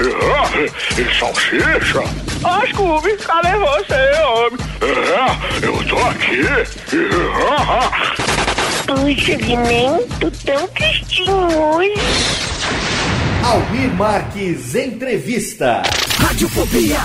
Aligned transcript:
É, 0.00 1.00
e 1.00 1.18
salsicha? 1.18 2.00
Ó, 2.42 2.66
Scooby, 2.66 3.16
cadê 3.18 3.54
você, 3.58 4.22
homem? 4.22 4.58
É, 4.80 5.66
eu 5.66 5.84
tô 5.86 5.98
aqui. 5.98 6.40
Puxa, 8.86 9.34
Guimento, 9.34 10.30
tão 10.46 10.66
tristinho 10.68 11.34
hoje. 11.34 12.00
Almir 13.44 13.90
Marques 13.94 14.74
Entrevista. 14.74 15.82
Radiofobia. 16.18 16.96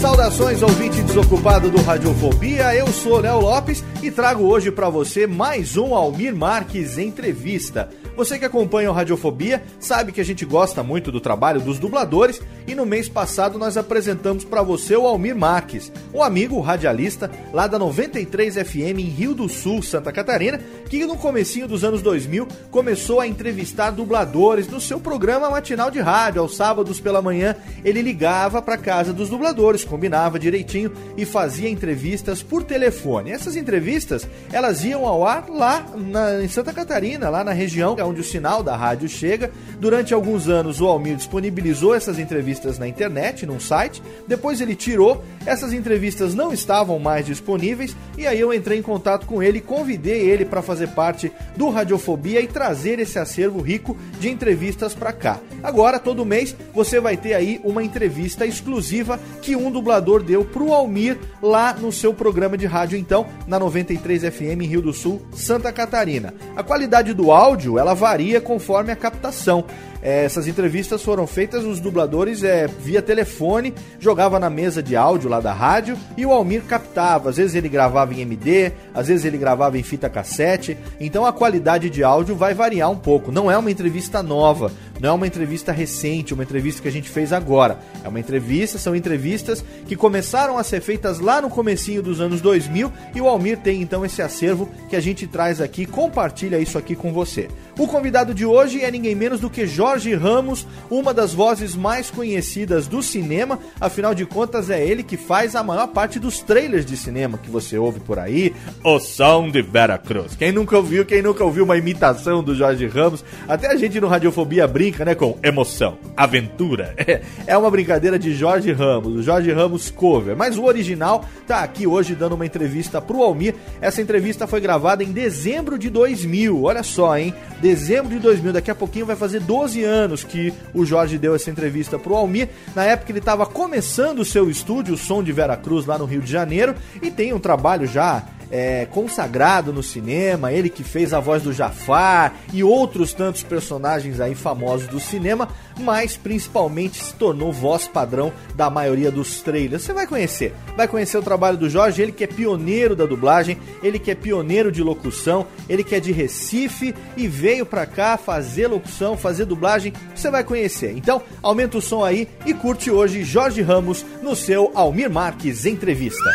Saudações 0.00 0.62
ouvinte 0.62 1.02
desocupado 1.02 1.70
do 1.70 1.82
Radiofobia, 1.82 2.72
eu 2.72 2.86
sou 2.86 3.18
Léo 3.18 3.40
Lopes 3.40 3.82
e 4.00 4.12
trago 4.12 4.44
hoje 4.44 4.70
para 4.70 4.88
você 4.88 5.26
mais 5.26 5.76
um 5.76 5.92
Almir 5.92 6.36
Marques 6.36 6.98
Entrevista. 6.98 7.88
Você 8.18 8.36
que 8.36 8.44
acompanha 8.44 8.90
o 8.90 8.92
Radiofobia 8.92 9.62
sabe 9.78 10.10
que 10.10 10.20
a 10.20 10.24
gente 10.24 10.44
gosta 10.44 10.82
muito 10.82 11.12
do 11.12 11.20
trabalho 11.20 11.60
dos 11.60 11.78
dubladores 11.78 12.42
e 12.66 12.74
no 12.74 12.84
mês 12.84 13.08
passado 13.08 13.60
nós 13.60 13.76
apresentamos 13.76 14.42
para 14.44 14.60
você 14.60 14.96
o 14.96 15.06
Almir 15.06 15.36
Marques, 15.36 15.92
um 16.12 16.20
amigo 16.20 16.60
radialista 16.60 17.30
lá 17.52 17.68
da 17.68 17.78
93 17.78 18.56
FM 18.56 18.98
em 18.98 19.08
Rio 19.08 19.34
do 19.34 19.48
Sul, 19.48 19.84
Santa 19.84 20.10
Catarina, 20.10 20.58
que 20.90 21.06
no 21.06 21.16
comecinho 21.16 21.68
dos 21.68 21.84
anos 21.84 22.02
2000 22.02 22.48
começou 22.72 23.20
a 23.20 23.26
entrevistar 23.28 23.92
dubladores 23.92 24.66
no 24.66 24.80
seu 24.80 24.98
programa 24.98 25.48
matinal 25.48 25.88
de 25.88 26.00
rádio, 26.00 26.42
aos 26.42 26.56
sábados 26.56 26.98
pela 26.98 27.22
manhã, 27.22 27.54
ele 27.84 28.02
ligava 28.02 28.60
para 28.60 28.76
casa 28.76 29.12
dos 29.12 29.28
dubladores, 29.28 29.84
combinava 29.84 30.40
direitinho 30.40 30.90
e 31.16 31.24
fazia 31.24 31.68
entrevistas 31.68 32.42
por 32.42 32.64
telefone. 32.64 33.30
Essas 33.30 33.54
entrevistas, 33.54 34.26
elas 34.52 34.82
iam 34.82 35.06
ao 35.06 35.24
ar 35.24 35.48
lá 35.48 35.86
na, 35.96 36.42
em 36.42 36.48
Santa 36.48 36.72
Catarina, 36.72 37.30
lá 37.30 37.44
na 37.44 37.52
região 37.52 37.94
onde 38.08 38.20
o 38.20 38.24
sinal 38.24 38.62
da 38.62 38.76
rádio 38.76 39.08
chega. 39.08 39.50
Durante 39.78 40.12
alguns 40.12 40.48
anos, 40.48 40.80
o 40.80 40.86
Almir 40.86 41.16
disponibilizou 41.16 41.94
essas 41.94 42.18
entrevistas 42.18 42.78
na 42.78 42.88
internet, 42.88 43.46
num 43.46 43.60
site. 43.60 44.02
Depois 44.26 44.60
ele 44.60 44.74
tirou, 44.74 45.24
essas 45.46 45.72
entrevistas 45.72 46.34
não 46.34 46.52
estavam 46.52 46.98
mais 46.98 47.24
disponíveis. 47.24 47.96
E 48.16 48.26
aí 48.26 48.40
eu 48.40 48.52
entrei 48.52 48.78
em 48.78 48.82
contato 48.82 49.26
com 49.26 49.42
ele 49.42 49.60
convidei 49.68 50.28
ele 50.28 50.44
para 50.44 50.62
fazer 50.62 50.88
parte 50.88 51.30
do 51.54 51.68
Radiofobia 51.68 52.40
e 52.40 52.46
trazer 52.46 52.98
esse 52.98 53.18
acervo 53.18 53.60
rico 53.60 53.96
de 54.18 54.30
entrevistas 54.30 54.94
para 54.94 55.12
cá. 55.12 55.38
Agora, 55.62 55.98
todo 55.98 56.24
mês, 56.24 56.56
você 56.72 56.98
vai 57.00 57.16
ter 57.16 57.34
aí 57.34 57.60
uma 57.62 57.84
entrevista 57.84 58.46
exclusiva 58.46 59.20
que 59.42 59.54
um 59.54 59.70
dublador 59.70 60.22
deu 60.22 60.44
pro 60.44 60.72
Almir 60.72 61.18
lá 61.42 61.74
no 61.74 61.92
seu 61.92 62.14
programa 62.14 62.56
de 62.56 62.66
rádio, 62.66 62.98
então, 62.98 63.26
na 63.46 63.58
93 63.58 64.22
FM 64.22 64.62
Rio 64.62 64.80
do 64.80 64.92
Sul, 64.92 65.20
Santa 65.32 65.70
Catarina. 65.70 66.32
A 66.56 66.62
qualidade 66.62 67.12
do 67.12 67.30
áudio, 67.30 67.78
ela 67.78 67.94
varia 67.98 68.40
conforme 68.40 68.92
a 68.92 68.96
captação. 68.96 69.64
É, 70.00 70.24
essas 70.24 70.46
entrevistas 70.46 71.02
foram 71.02 71.26
feitas, 71.26 71.64
os 71.64 71.80
dubladores 71.80 72.44
é, 72.44 72.66
via 72.66 73.02
telefone, 73.02 73.74
jogava 73.98 74.38
na 74.38 74.48
mesa 74.48 74.82
de 74.82 74.94
áudio 74.94 75.28
lá 75.28 75.40
da 75.40 75.52
rádio 75.52 75.96
e 76.16 76.24
o 76.24 76.32
Almir 76.32 76.62
captava. 76.62 77.30
Às 77.30 77.36
vezes 77.36 77.54
ele 77.54 77.68
gravava 77.68 78.14
em 78.14 78.20
MD, 78.20 78.72
às 78.94 79.08
vezes 79.08 79.24
ele 79.24 79.36
gravava 79.36 79.76
em 79.76 79.82
fita 79.82 80.08
cassete. 80.08 80.76
Então 81.00 81.26
a 81.26 81.32
qualidade 81.32 81.90
de 81.90 82.04
áudio 82.04 82.36
vai 82.36 82.54
variar 82.54 82.90
um 82.90 82.96
pouco. 82.96 83.32
Não 83.32 83.50
é 83.50 83.58
uma 83.58 83.70
entrevista 83.70 84.22
nova, 84.22 84.70
não 85.00 85.10
é 85.10 85.12
uma 85.12 85.26
entrevista 85.26 85.72
recente, 85.72 86.32
uma 86.32 86.44
entrevista 86.44 86.80
que 86.80 86.88
a 86.88 86.92
gente 86.92 87.08
fez 87.08 87.32
agora. 87.32 87.78
É 88.04 88.08
uma 88.08 88.20
entrevista, 88.20 88.78
são 88.78 88.94
entrevistas 88.94 89.64
que 89.86 89.96
começaram 89.96 90.58
a 90.58 90.62
ser 90.62 90.80
feitas 90.80 91.18
lá 91.18 91.42
no 91.42 91.50
comecinho 91.50 92.02
dos 92.02 92.20
anos 92.20 92.40
2000 92.40 92.92
e 93.14 93.20
o 93.20 93.28
Almir 93.28 93.58
tem 93.58 93.82
então 93.82 94.04
esse 94.04 94.22
acervo 94.22 94.68
que 94.88 94.94
a 94.94 95.00
gente 95.00 95.26
traz 95.26 95.60
aqui, 95.60 95.86
compartilha 95.86 96.58
isso 96.58 96.78
aqui 96.78 96.94
com 96.94 97.12
você. 97.12 97.48
O 97.78 97.86
convidado 97.86 98.34
de 98.34 98.44
hoje 98.44 98.82
é 98.82 98.90
ninguém 98.90 99.14
menos 99.14 99.38
do 99.38 99.48
que 99.48 99.64
Jorge 99.64 100.12
Ramos, 100.12 100.66
uma 100.90 101.14
das 101.14 101.32
vozes 101.32 101.76
mais 101.76 102.10
conhecidas 102.10 102.88
do 102.88 103.00
cinema, 103.00 103.56
afinal 103.80 104.16
de 104.16 104.26
contas 104.26 104.68
é 104.68 104.84
ele 104.84 105.04
que 105.04 105.16
faz 105.16 105.54
a 105.54 105.62
maior 105.62 105.86
parte 105.86 106.18
dos 106.18 106.40
trailers 106.40 106.84
de 106.84 106.96
cinema 106.96 107.38
que 107.38 107.48
você 107.48 107.78
ouve 107.78 108.00
por 108.00 108.18
aí. 108.18 108.52
O 108.82 108.98
som 108.98 109.48
de 109.48 109.62
Veracruz. 109.62 110.34
Quem 110.34 110.50
nunca 110.50 110.76
ouviu, 110.76 111.06
quem 111.06 111.22
nunca 111.22 111.44
ouviu 111.44 111.62
uma 111.62 111.76
imitação 111.76 112.42
do 112.42 112.52
Jorge 112.52 112.84
Ramos, 112.88 113.24
até 113.46 113.68
a 113.68 113.76
gente 113.76 114.00
no 114.00 114.08
Radiofobia 114.08 114.66
brinca, 114.66 115.04
né, 115.04 115.14
com 115.14 115.38
emoção, 115.40 115.98
aventura. 116.16 116.96
É 117.46 117.56
uma 117.56 117.70
brincadeira 117.70 118.18
de 118.18 118.34
Jorge 118.34 118.72
Ramos, 118.72 119.14
o 119.14 119.22
Jorge 119.22 119.50
Ramos 119.52 119.90
cover, 119.90 120.36
mas 120.36 120.58
o 120.58 120.64
original 120.64 121.24
tá 121.46 121.62
aqui 121.62 121.86
hoje 121.86 122.14
dando 122.14 122.34
uma 122.34 122.44
entrevista 122.44 123.00
pro 123.00 123.22
Almir. 123.22 123.54
Essa 123.80 124.02
entrevista 124.02 124.46
foi 124.46 124.60
gravada 124.60 125.02
em 125.02 125.12
dezembro 125.12 125.78
de 125.78 125.88
2000. 125.88 126.62
Olha 126.62 126.82
só, 126.82 127.16
hein? 127.16 127.34
Dezembro 127.68 128.08
de 128.08 128.18
2000, 128.18 128.54
daqui 128.54 128.70
a 128.70 128.74
pouquinho 128.74 129.04
vai 129.04 129.14
fazer 129.14 129.40
12 129.40 129.84
anos 129.84 130.24
que 130.24 130.54
o 130.72 130.86
Jorge 130.86 131.18
deu 131.18 131.34
essa 131.34 131.50
entrevista 131.50 131.98
pro 131.98 132.14
Almir. 132.14 132.48
Na 132.74 132.82
época 132.82 133.12
ele 133.12 133.18
estava 133.18 133.44
começando 133.44 134.20
o 134.20 134.24
seu 134.24 134.48
estúdio, 134.48 134.94
o 134.94 134.96
Som 134.96 135.22
de 135.22 135.32
Vera 135.32 135.54
Cruz, 135.54 135.84
lá 135.84 135.98
no 135.98 136.06
Rio 136.06 136.22
de 136.22 136.32
Janeiro, 136.32 136.74
e 137.02 137.10
tem 137.10 137.34
um 137.34 137.38
trabalho 137.38 137.86
já 137.86 138.24
é, 138.50 138.86
consagrado 138.86 139.72
no 139.72 139.82
cinema, 139.82 140.52
ele 140.52 140.68
que 140.68 140.82
fez 140.82 141.12
a 141.12 141.20
voz 141.20 141.42
do 141.42 141.52
Jafar 141.52 142.34
e 142.52 142.62
outros 142.64 143.12
tantos 143.12 143.42
personagens 143.42 144.20
aí 144.20 144.34
famosos 144.34 144.88
do 144.88 145.00
cinema, 145.00 145.48
mas 145.78 146.16
principalmente 146.16 147.02
se 147.02 147.14
tornou 147.14 147.52
voz 147.52 147.86
padrão 147.86 148.32
da 148.54 148.70
maioria 148.70 149.10
dos 149.10 149.40
trailers. 149.40 149.82
Você 149.82 149.92
vai 149.92 150.06
conhecer, 150.06 150.54
vai 150.76 150.88
conhecer 150.88 151.18
o 151.18 151.22
trabalho 151.22 151.56
do 151.56 151.70
Jorge, 151.70 152.02
ele 152.02 152.12
que 152.12 152.24
é 152.24 152.26
pioneiro 152.26 152.96
da 152.96 153.06
dublagem, 153.06 153.58
ele 153.82 153.98
que 153.98 154.10
é 154.10 154.14
pioneiro 154.14 154.72
de 154.72 154.82
locução, 154.82 155.46
ele 155.68 155.84
que 155.84 155.94
é 155.94 156.00
de 156.00 156.12
Recife 156.12 156.94
e 157.16 157.28
veio 157.28 157.66
pra 157.66 157.86
cá 157.86 158.16
fazer 158.16 158.66
locução, 158.66 159.16
fazer 159.16 159.44
dublagem, 159.44 159.92
você 160.14 160.30
vai 160.30 160.42
conhecer. 160.42 160.96
Então, 160.96 161.22
aumenta 161.42 161.78
o 161.78 161.82
som 161.82 162.04
aí 162.04 162.28
e 162.46 162.54
curte 162.54 162.90
hoje 162.90 163.24
Jorge 163.24 163.62
Ramos 163.62 164.04
no 164.22 164.34
seu 164.34 164.70
Almir 164.74 165.10
Marques 165.10 165.64
Entrevista. 165.66 166.30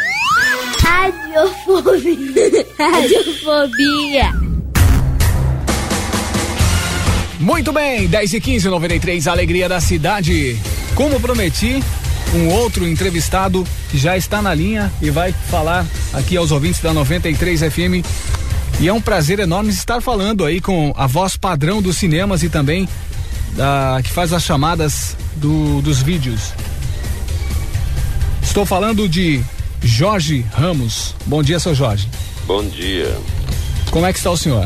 Radiofobia. 0.93 2.67
Radiofobia. 2.77 4.31
Muito 7.39 7.73
bem, 7.73 8.07
10 8.07 8.33
e 8.33 8.39
15 8.39 8.69
93, 8.69 9.27
Alegria 9.27 9.67
da 9.67 9.81
Cidade. 9.81 10.55
Como 10.93 11.19
prometi, 11.19 11.83
um 12.35 12.47
outro 12.49 12.87
entrevistado 12.87 13.65
já 13.91 14.15
está 14.15 14.39
na 14.39 14.53
linha 14.53 14.93
e 15.01 15.09
vai 15.09 15.33
falar 15.49 15.83
aqui 16.13 16.37
aos 16.37 16.51
ouvintes 16.51 16.79
da 16.79 16.93
93 16.93 17.61
FM. 17.61 18.05
E 18.79 18.87
é 18.87 18.93
um 18.93 19.01
prazer 19.01 19.39
enorme 19.39 19.71
estar 19.71 19.99
falando 19.99 20.45
aí 20.45 20.61
com 20.61 20.93
a 20.95 21.07
voz 21.07 21.35
padrão 21.35 21.81
dos 21.81 21.97
cinemas 21.97 22.43
e 22.43 22.49
também 22.49 22.87
da 23.55 23.99
que 24.03 24.11
faz 24.11 24.31
as 24.31 24.43
chamadas 24.43 25.17
do, 25.37 25.81
dos 25.81 26.03
vídeos. 26.03 26.53
Estou 28.43 28.65
falando 28.65 29.09
de 29.09 29.43
Jorge 29.83 30.45
Ramos. 30.53 31.13
Bom 31.25 31.43
dia, 31.43 31.59
seu 31.59 31.75
Jorge. 31.75 32.07
Bom 32.47 32.63
dia. 32.63 33.13
Como 33.91 34.05
é 34.05 34.13
que 34.13 34.17
está 34.17 34.31
o 34.31 34.37
senhor? 34.37 34.65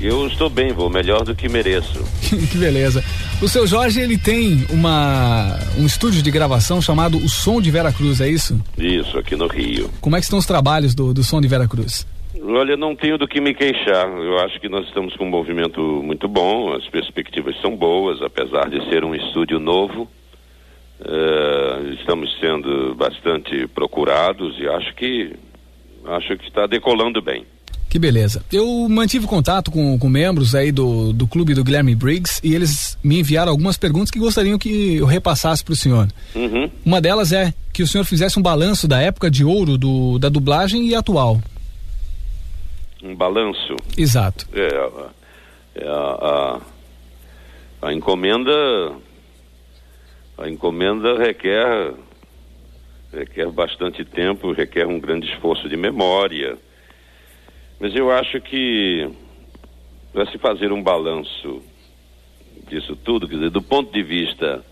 Eu 0.00 0.26
estou 0.26 0.48
bem, 0.48 0.72
vou 0.72 0.88
melhor 0.88 1.22
do 1.22 1.34
que 1.34 1.48
mereço. 1.48 2.02
que 2.50 2.58
beleza. 2.58 3.04
O 3.42 3.48
seu 3.48 3.66
Jorge, 3.66 4.00
ele 4.00 4.16
tem 4.16 4.66
uma 4.70 5.58
um 5.78 5.84
estúdio 5.84 6.22
de 6.22 6.30
gravação 6.30 6.80
chamado 6.80 7.18
O 7.18 7.28
Som 7.28 7.60
de 7.60 7.70
Vera 7.70 7.92
Cruz, 7.92 8.20
é 8.20 8.28
isso? 8.28 8.58
Isso, 8.78 9.18
aqui 9.18 9.36
no 9.36 9.46
Rio. 9.46 9.90
Como 10.00 10.16
é 10.16 10.18
que 10.18 10.24
estão 10.24 10.38
os 10.38 10.46
trabalhos 10.46 10.94
do, 10.94 11.12
do 11.12 11.22
Som 11.22 11.40
de 11.40 11.46
Vera 11.46 11.68
Cruz? 11.68 12.06
Olha, 12.42 12.76
não 12.76 12.96
tenho 12.96 13.18
do 13.18 13.28
que 13.28 13.40
me 13.40 13.54
queixar. 13.54 14.08
Eu 14.08 14.38
acho 14.38 14.58
que 14.58 14.68
nós 14.68 14.86
estamos 14.86 15.14
com 15.14 15.24
um 15.24 15.30
movimento 15.30 15.80
muito 16.02 16.26
bom, 16.26 16.74
as 16.74 16.88
perspectivas 16.88 17.54
são 17.60 17.76
boas, 17.76 18.20
apesar 18.22 18.68
de 18.70 18.82
ser 18.88 19.04
um 19.04 19.14
estúdio 19.14 19.60
novo. 19.60 20.08
Uh, 21.04 21.94
estamos 21.94 22.30
sendo 22.38 22.94
bastante 22.94 23.66
procurados 23.68 24.56
e 24.58 24.68
acho 24.68 24.94
que 24.94 25.32
acho 26.06 26.36
que 26.36 26.46
está 26.46 26.66
decolando 26.66 27.20
bem. 27.20 27.44
Que 27.92 27.98
beleza. 27.98 28.42
Eu 28.50 28.88
mantive 28.88 29.26
contato 29.26 29.70
com, 29.70 29.98
com 29.98 30.08
membros 30.08 30.54
aí 30.54 30.72
do, 30.72 31.12
do 31.12 31.26
clube 31.26 31.52
do 31.52 31.62
Guilherme 31.62 31.94
Briggs 31.94 32.40
e 32.42 32.54
eles 32.54 32.96
me 33.02 33.20
enviaram 33.20 33.50
algumas 33.52 33.76
perguntas 33.76 34.10
que 34.10 34.18
gostariam 34.18 34.58
que 34.58 34.96
eu 34.96 35.04
repassasse 35.04 35.62
para 35.62 35.72
o 35.72 35.76
senhor. 35.76 36.08
Uhum. 36.34 36.70
Uma 36.86 37.00
delas 37.02 37.32
é 37.32 37.52
que 37.72 37.82
o 37.82 37.86
senhor 37.86 38.04
fizesse 38.04 38.38
um 38.38 38.42
balanço 38.42 38.88
da 38.88 39.00
época 39.00 39.30
de 39.30 39.44
ouro 39.44 39.76
do, 39.76 40.18
da 40.18 40.28
dublagem 40.28 40.86
e 40.86 40.94
atual. 40.94 41.38
Um 43.02 43.14
balanço? 43.14 43.76
Exato. 43.98 44.46
É, 44.54 45.02
é 45.74 45.88
a, 45.88 46.60
a, 47.82 47.88
a 47.88 47.92
encomenda 47.92 48.50
a 50.38 50.48
encomenda 50.48 51.18
requer 51.18 51.94
requer 53.12 53.50
bastante 53.50 54.04
tempo, 54.04 54.52
requer 54.52 54.86
um 54.86 54.98
grande 54.98 55.28
esforço 55.30 55.68
de 55.68 55.76
memória. 55.76 56.56
Mas 57.78 57.94
eu 57.94 58.10
acho 58.10 58.40
que 58.40 59.10
para 60.12 60.26
se 60.30 60.38
fazer 60.38 60.72
um 60.72 60.82
balanço 60.82 61.62
disso 62.68 62.96
tudo, 62.96 63.28
quer 63.28 63.34
dizer, 63.34 63.50
do 63.50 63.60
ponto 63.60 63.92
de 63.92 64.02
vista 64.02 64.64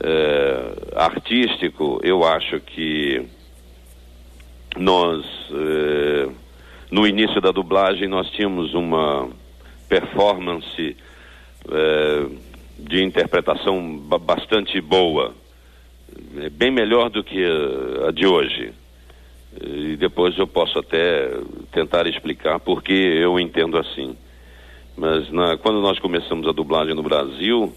eh, 0.00 0.74
artístico, 0.94 2.00
eu 2.04 2.24
acho 2.24 2.60
que 2.60 3.26
nós 4.76 5.24
eh, 5.52 6.28
no 6.90 7.06
início 7.06 7.40
da 7.40 7.50
dublagem 7.50 8.06
nós 8.08 8.28
tínhamos 8.30 8.74
uma 8.74 9.28
performance 9.88 10.96
eh, 11.70 12.26
de 12.88 13.02
interpretação 13.02 13.98
bastante 13.98 14.80
boa, 14.80 15.34
é 16.38 16.48
bem 16.48 16.70
melhor 16.70 17.10
do 17.10 17.22
que 17.22 17.44
a, 17.44 18.10
de 18.10 18.26
hoje. 18.26 18.72
E 19.60 19.96
depois 19.96 20.38
eu 20.38 20.46
posso 20.46 20.78
até 20.78 21.30
tentar 21.72 22.06
explicar 22.06 22.60
por 22.60 22.82
que 22.82 22.92
eu 22.92 23.38
entendo 23.38 23.76
assim. 23.76 24.16
Mas 24.96 25.30
na, 25.30 25.56
quando 25.56 25.80
nós 25.80 25.98
começamos 25.98 26.46
a 26.46 26.52
dublagem 26.52 26.94
no 26.94 27.02
Brasil, 27.02 27.72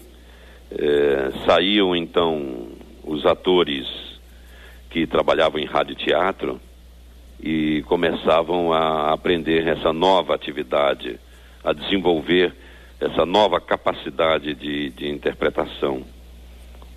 é, 0.70 1.32
saíam 1.46 1.94
então 1.94 2.68
os 3.02 3.26
atores 3.26 3.86
que 4.90 5.06
trabalhavam 5.06 5.60
em 5.60 5.66
rádio 5.66 5.92
e 5.94 6.04
teatro 6.04 6.60
e 7.42 7.82
começavam 7.88 8.72
a 8.72 9.12
aprender 9.12 9.66
essa 9.66 9.92
nova 9.92 10.34
atividade, 10.34 11.18
a 11.62 11.72
desenvolver 11.72 12.54
essa 13.00 13.26
nova 13.26 13.60
capacidade 13.60 14.54
de, 14.54 14.90
de 14.90 15.08
interpretação. 15.08 16.04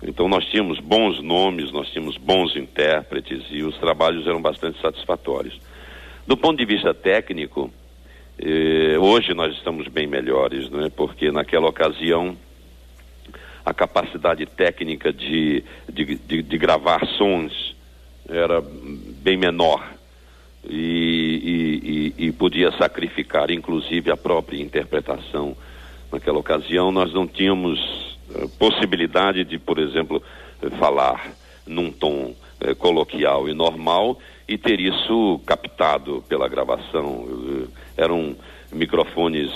Então 0.02 0.28
nós 0.28 0.44
tínhamos 0.46 0.78
bons 0.78 1.20
nomes, 1.22 1.72
nós 1.72 1.88
tínhamos 1.90 2.16
bons 2.16 2.56
intérpretes 2.56 3.44
e 3.50 3.62
os 3.62 3.76
trabalhos 3.78 4.26
eram 4.26 4.40
bastante 4.40 4.80
satisfatórios. 4.80 5.58
Do 6.26 6.36
ponto 6.36 6.58
de 6.58 6.64
vista 6.64 6.94
técnico, 6.94 7.70
eh, 8.38 8.96
hoje 8.98 9.34
nós 9.34 9.52
estamos 9.56 9.88
bem 9.88 10.06
melhores, 10.06 10.70
né? 10.70 10.90
porque 10.94 11.32
naquela 11.32 11.68
ocasião 11.68 12.36
a 13.64 13.74
capacidade 13.74 14.46
técnica 14.46 15.12
de, 15.12 15.64
de, 15.92 16.14
de, 16.14 16.42
de 16.42 16.58
gravar 16.58 17.04
sons 17.18 17.76
era 18.28 18.62
bem 18.62 19.36
menor 19.36 19.84
e, 20.64 22.14
e, 22.18 22.26
e, 22.26 22.32
podia 22.32 22.70
sacrificar 22.72 23.50
inclusive 23.50 24.10
a 24.10 24.16
própria 24.16 24.60
interpretação 24.60 25.56
Naquela 26.10 26.38
ocasião, 26.38 26.90
nós 26.90 27.12
não 27.12 27.26
tínhamos 27.26 27.78
uh, 28.30 28.48
possibilidade 28.58 29.44
de, 29.44 29.58
por 29.58 29.78
exemplo, 29.78 30.22
falar 30.78 31.32
num 31.66 31.90
tom 31.92 32.34
uh, 32.62 32.74
coloquial 32.76 33.48
e 33.48 33.54
normal 33.54 34.18
e 34.48 34.56
ter 34.56 34.80
isso 34.80 35.40
captado 35.44 36.24
pela 36.26 36.48
gravação. 36.48 37.26
Eram 37.96 38.34
microfones 38.72 39.50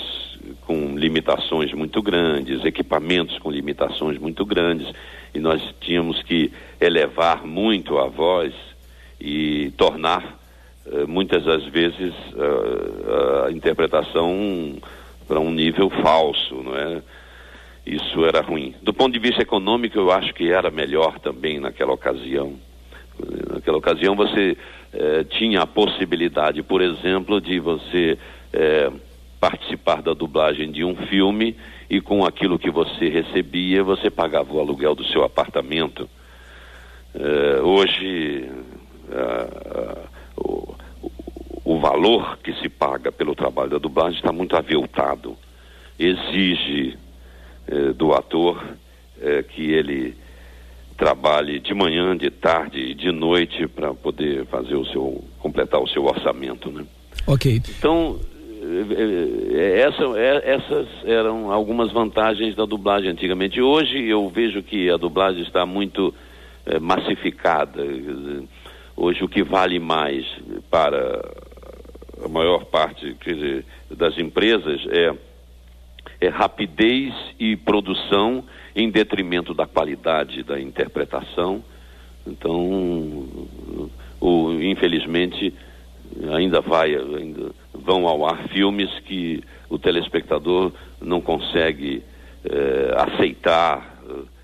com 0.67 0.95
limitações 0.95 1.73
muito 1.73 2.01
grandes, 2.01 2.63
equipamentos 2.63 3.39
com 3.39 3.49
limitações 3.49 4.19
muito 4.19 4.45
grandes, 4.45 4.93
e 5.33 5.39
nós 5.39 5.63
tínhamos 5.81 6.21
que 6.21 6.51
elevar 6.79 7.43
muito 7.43 7.97
a 7.97 8.07
voz 8.07 8.53
e 9.19 9.71
tornar 9.77 10.39
muitas 11.07 11.45
das 11.45 11.63
vezes 11.65 12.13
a 13.47 13.51
interpretação 13.51 14.75
para 15.27 15.39
um 15.39 15.51
nível 15.51 15.89
falso, 15.89 16.55
não 16.55 16.75
é? 16.75 17.01
Isso 17.85 18.23
era 18.23 18.41
ruim. 18.41 18.73
Do 18.81 18.93
ponto 18.93 19.11
de 19.11 19.19
vista 19.19 19.41
econômico, 19.41 19.97
eu 19.97 20.11
acho 20.11 20.33
que 20.33 20.49
era 20.51 20.71
melhor 20.71 21.19
também 21.19 21.59
naquela 21.59 21.91
ocasião. 21.91 22.55
Naquela 23.51 23.77
ocasião 23.77 24.15
você 24.15 24.57
eh, 24.93 25.25
tinha 25.29 25.61
a 25.61 25.67
possibilidade, 25.67 26.63
por 26.63 26.81
exemplo, 26.81 27.41
de 27.41 27.59
você 27.59 28.17
eh, 28.53 28.91
participar 29.39 30.01
da 30.01 30.13
dublagem 30.13 30.71
de 30.71 30.83
um 30.83 30.95
filme 30.95 31.57
e 31.89 31.99
com 31.99 32.25
aquilo 32.25 32.57
que 32.57 32.71
você 32.71 33.09
recebia, 33.09 33.83
você 33.83 34.09
pagava 34.09 34.53
o 34.53 34.59
aluguel 34.59 34.95
do 34.95 35.05
seu 35.05 35.23
apartamento. 35.23 36.09
Eh, 37.13 37.59
hoje, 37.61 38.49
valor 41.83 42.37
que 42.41 42.53
se 42.61 42.69
paga 42.69 43.11
pelo 43.11 43.35
trabalho 43.35 43.71
da 43.71 43.77
dublagem 43.77 44.17
está 44.17 44.31
muito 44.31 44.55
aviltado. 44.55 45.35
Exige 45.99 46.97
eh, 47.67 47.91
do 47.91 48.13
ator 48.13 48.63
eh, 49.21 49.43
que 49.43 49.69
ele 49.69 50.15
trabalhe 50.97 51.59
de 51.59 51.73
manhã, 51.73 52.15
de 52.15 52.29
tarde 52.29 52.79
e 52.79 52.93
de 52.93 53.11
noite 53.11 53.67
para 53.67 53.93
poder 53.93 54.45
fazer 54.45 54.75
o 54.75 54.85
seu 54.85 55.21
completar 55.39 55.81
o 55.81 55.87
seu 55.87 56.05
orçamento, 56.05 56.71
né? 56.71 56.85
Ok. 57.27 57.61
Então 57.77 58.17
eh, 58.61 58.85
eh, 59.51 59.79
essa, 59.81 60.03
eh, 60.17 60.41
essas 60.55 60.87
eram 61.03 61.51
algumas 61.51 61.91
vantagens 61.91 62.55
da 62.55 62.65
dublagem 62.65 63.09
antigamente. 63.09 63.61
Hoje 63.61 64.07
eu 64.07 64.29
vejo 64.29 64.63
que 64.63 64.89
a 64.89 64.95
dublagem 64.95 65.43
está 65.43 65.65
muito 65.65 66.13
massificada. 66.79 67.83
Hoje 68.95 69.21
o 69.21 69.27
que 69.27 69.43
vale 69.43 69.79
mais 69.79 70.25
para 70.71 71.21
a 72.23 72.27
maior 72.27 72.65
parte 72.65 73.15
dizer, 73.25 73.65
das 73.89 74.17
empresas 74.17 74.81
é, 74.89 75.13
é 76.21 76.29
rapidez 76.29 77.13
e 77.39 77.55
produção 77.55 78.43
em 78.75 78.89
detrimento 78.89 79.53
da 79.53 79.67
qualidade 79.67 80.43
da 80.43 80.59
interpretação. 80.59 81.63
Então, 82.25 83.27
o, 84.19 84.51
infelizmente, 84.61 85.53
ainda 86.33 86.61
vai, 86.61 86.95
ainda 86.95 87.51
vão 87.73 88.07
ao 88.07 88.25
ar 88.25 88.47
filmes 88.49 88.89
que 89.01 89.43
o 89.69 89.77
telespectador 89.77 90.71
não 91.01 91.19
consegue 91.19 92.03
eh, 92.45 92.93
aceitar, 92.97 93.97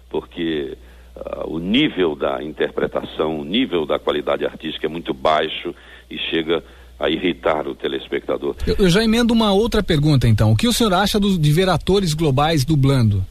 porque 0.09 0.77
uh, 1.15 1.53
o 1.53 1.59
nível 1.59 2.15
da 2.15 2.41
interpretação, 2.41 3.39
o 3.39 3.43
nível 3.43 3.85
da 3.85 3.99
qualidade 3.99 4.45
artística 4.45 4.87
é 4.87 4.89
muito 4.89 5.13
baixo 5.13 5.75
e 6.09 6.17
chega 6.17 6.63
a 6.99 7.09
irritar 7.09 7.67
o 7.67 7.73
telespectador. 7.73 8.55
Eu, 8.67 8.75
eu, 8.79 8.89
já 8.89 9.03
emendo 9.03 9.33
uma 9.33 9.53
outra 9.53 9.81
pergunta 9.81 10.27
então. 10.27 10.51
O 10.51 10.55
que 10.55 10.67
o 10.67 10.73
senhor 10.73 10.93
acha 10.93 11.19
do, 11.19 11.37
de 11.37 11.51
ver 11.51 11.69
atores 11.69 12.13
globais 12.13 12.65
dublando? 12.65 13.25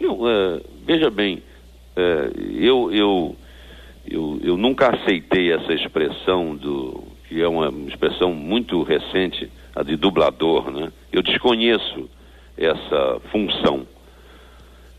Não, 0.00 0.20
uh, 0.22 0.60
veja 0.84 1.08
bem, 1.08 1.36
uh, 1.96 2.40
eu, 2.58 2.92
eu, 2.92 3.36
eu, 4.06 4.40
eu 4.42 4.56
nunca 4.56 4.88
aceitei 4.94 5.52
essa 5.52 5.72
expressão 5.72 6.56
do 6.56 7.04
que 7.28 7.40
é 7.40 7.48
uma 7.48 7.72
expressão 7.88 8.34
muito 8.34 8.82
recente, 8.82 9.50
a 9.74 9.82
de 9.82 9.96
dublador, 9.96 10.70
né? 10.70 10.92
Eu 11.12 11.22
desconheço 11.22 12.08
essa 12.56 13.20
função. 13.30 13.86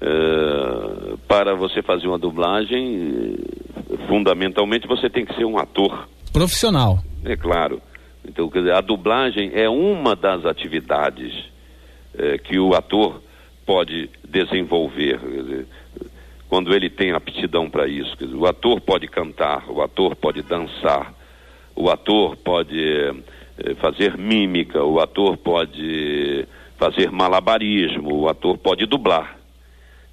Uh, 0.02 1.18
para 1.28 1.56
você 1.56 1.82
fazer 1.82 2.08
uma 2.08 2.18
dublagem, 2.18 3.38
fundamentalmente 4.08 4.88
você 4.88 5.10
tem 5.10 5.26
que 5.26 5.34
ser 5.36 5.46
um 5.46 5.58
ator 5.58 6.08
profissional. 6.36 7.00
É 7.26 7.36
claro. 7.36 7.82
Então, 8.28 8.48
dizer, 8.48 8.74
a 8.74 8.82
dublagem 8.82 9.52
é 9.54 9.68
uma 9.70 10.16
das 10.16 10.46
atividades 10.46 11.34
é, 12.18 12.38
que 12.38 12.58
o 12.58 12.74
ator 12.74 13.22
pode 13.66 14.10
desenvolver. 14.24 15.20
Dizer, 15.20 15.68
quando 16.48 16.74
ele 16.74 16.90
tem 16.90 17.12
aptidão 17.12 17.70
para 17.70 17.88
isso. 17.88 18.16
Dizer, 18.18 18.36
o 18.36 18.46
ator 18.46 18.80
pode 18.80 19.08
cantar, 19.08 19.70
o 19.70 19.82
ator 19.82 20.16
pode 20.16 20.42
dançar, 20.44 21.14
o 21.76 21.90
ator 21.90 22.38
pode 22.38 22.80
eh, 23.58 23.76
fazer 23.76 24.18
mímica, 24.18 24.84
o 24.84 25.00
ator 25.00 25.36
pode 25.38 26.48
fazer 26.78 27.12
malabarismo, 27.12 28.22
o 28.22 28.30
ator 28.30 28.58
pode 28.58 28.86
dublar. 28.86 29.38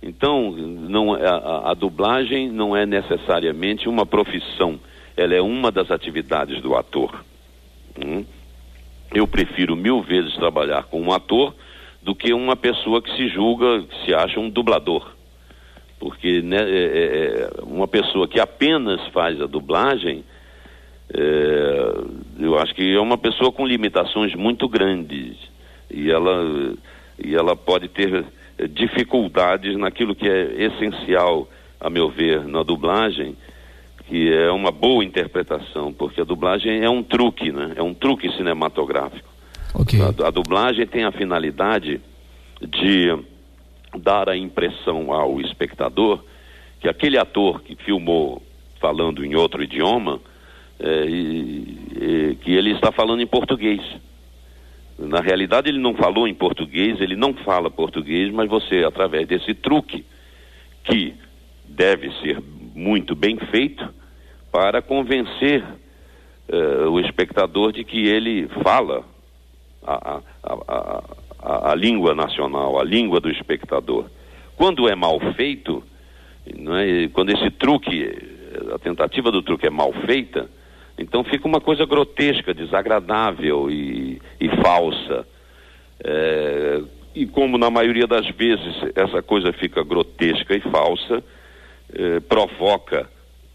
Então, 0.03 0.51
não, 0.51 1.15
a, 1.15 1.71
a, 1.71 1.75
dublagem 1.75 2.51
não 2.51 2.77
é 2.77 2.85
necessariamente 2.85 3.89
uma 3.89 4.05
profissão, 4.05 4.81
ela 5.17 5.35
é 5.35 5.41
uma 5.41 5.71
das 5.71 5.91
atividades 5.91 6.61
do 6.61 6.75
ator. 6.75 7.25
Hum? 8.05 8.25
Eu 9.15 9.27
prefiro 9.27 9.77
mil 9.77 10.03
vezes 10.03 10.35
trabalhar 10.35 10.85
com 10.85 11.01
um 11.01 11.13
ator 11.13 11.55
do 12.03 12.15
que 12.15 12.33
uma 12.33 12.57
pessoa 12.57 13.03
que 13.03 13.15
se 13.17 13.29
julga, 13.29 13.83
que 13.83 14.05
se 14.05 14.15
acha 14.15 14.41
um 14.41 14.49
dublador. 14.49 15.15
Porque 16.01 16.43
né, 16.43 16.59
é, 16.59 16.85
é, 16.85 17.43
é 17.43 17.63
uma 17.63 17.87
pessoa 17.87 18.27
que 18.27 18.41
apenas 18.41 19.07
faz 19.09 19.41
a 19.41 19.47
dublagem, 19.47 20.25
é, 21.15 21.95
eu 22.41 22.59
acho 22.59 22.75
que 22.75 22.95
é 22.95 23.01
uma 23.01 23.19
pessoa 23.19 23.53
com 23.53 23.67
limitações 23.67 24.35
muito 24.35 24.69
grandes. 24.69 25.37
E 25.91 26.11
ela, 26.11 26.75
e 27.23 27.35
ela 27.35 27.55
pode 27.55 27.89
ter 27.89 28.25
dificuldades 28.71 29.77
naquilo 29.77 30.15
que 30.15 30.29
é 30.29 30.65
essencial, 30.65 31.49
a 31.79 31.91
meu 31.91 32.09
ver, 32.09 32.47
na 32.47 32.63
dublagem, 32.63 33.37
que 34.13 34.31
é 34.31 34.51
uma 34.51 34.71
boa 34.71 35.03
interpretação, 35.03 35.91
porque 35.91 36.21
a 36.21 36.25
dublagem 36.25 36.85
é 36.85 36.91
um 36.91 37.03
truque, 37.03 37.51
né? 37.51 37.73
É 37.77 37.83
um 37.83 37.95
truque 37.95 38.31
cinematográfico. 38.37 39.27
Okay. 39.73 40.03
A, 40.03 40.29
a 40.29 40.31
dublagem 40.31 40.87
tem 40.87 41.05
a 41.05 41.13
finalidade 41.13 41.99
de 42.61 43.19
dar 43.97 44.29
a 44.29 44.37
impressão 44.37 45.15
ao 45.15 45.41
espectador 45.41 46.23
que 46.79 46.91
aquele 46.91 47.17
ator 47.17 47.63
que 47.63 47.75
filmou 47.75 48.43
falando 48.79 49.25
em 49.25 49.35
outro 49.35 49.63
idioma, 49.63 50.21
é, 50.79 51.07
e, 51.07 51.79
e, 51.97 52.39
que 52.43 52.53
ele 52.53 52.73
está 52.73 52.93
falando 52.93 53.23
em 53.23 53.27
português. 53.27 53.81
Na 54.99 55.21
realidade, 55.23 55.71
ele 55.71 55.79
não 55.79 55.95
falou 55.95 56.29
em 56.29 56.35
português, 56.35 57.01
ele 57.01 57.17
não 57.17 57.33
fala 57.33 57.71
português, 57.71 58.31
mas 58.31 58.47
você, 58.47 58.85
através 58.85 59.27
desse 59.27 59.55
truque, 59.55 60.05
que 60.85 61.15
deve 61.67 62.13
ser 62.21 62.43
muito 62.75 63.15
bem 63.15 63.39
feito, 63.51 64.02
para 64.53 64.83
convencer 64.83 65.65
uh, 65.65 66.91
o 66.91 67.01
espectador 67.01 67.73
de 67.73 67.83
que 67.83 68.07
ele 68.07 68.47
fala 68.63 69.03
a, 69.83 69.95
a, 69.95 70.21
a, 70.45 71.03
a, 71.43 71.73
a 71.73 71.75
língua 71.75 72.15
nacional, 72.15 72.79
a 72.79 72.85
língua 72.85 73.19
do 73.19 73.31
espectador. 73.31 74.07
Quando 74.55 74.87
é 74.89 74.95
mal 74.95 75.19
feito, 75.35 75.83
é, 76.47 77.09
quando 77.09 77.31
esse 77.31 77.51
truque, 77.51 78.15
a 78.75 78.79
tentativa 78.79 79.33
do 79.33 79.43
truque 79.43 79.67
é 79.67 79.71
mal 79.71 79.93
feita, 80.07 80.49
então 80.99 81.25
fica 81.25 81.49
uma 81.49 81.61
coisa 81.61 81.87
grotesca, 81.87 82.53
desagradável 82.53 83.71
e, 83.71 84.21
e 84.39 84.49
falsa. 84.63 85.27
É, 86.05 86.83
e 87.15 87.27
como 87.27 87.57
na 87.57 87.71
maioria 87.71 88.07
das 88.07 88.29
vezes 88.31 88.75
essa 88.95 89.23
coisa 89.23 89.53
fica 89.53 89.83
grotesca 89.83 90.55
e 90.55 90.61
falsa, 90.61 91.25
é, 91.95 92.21
provoca 92.21 93.09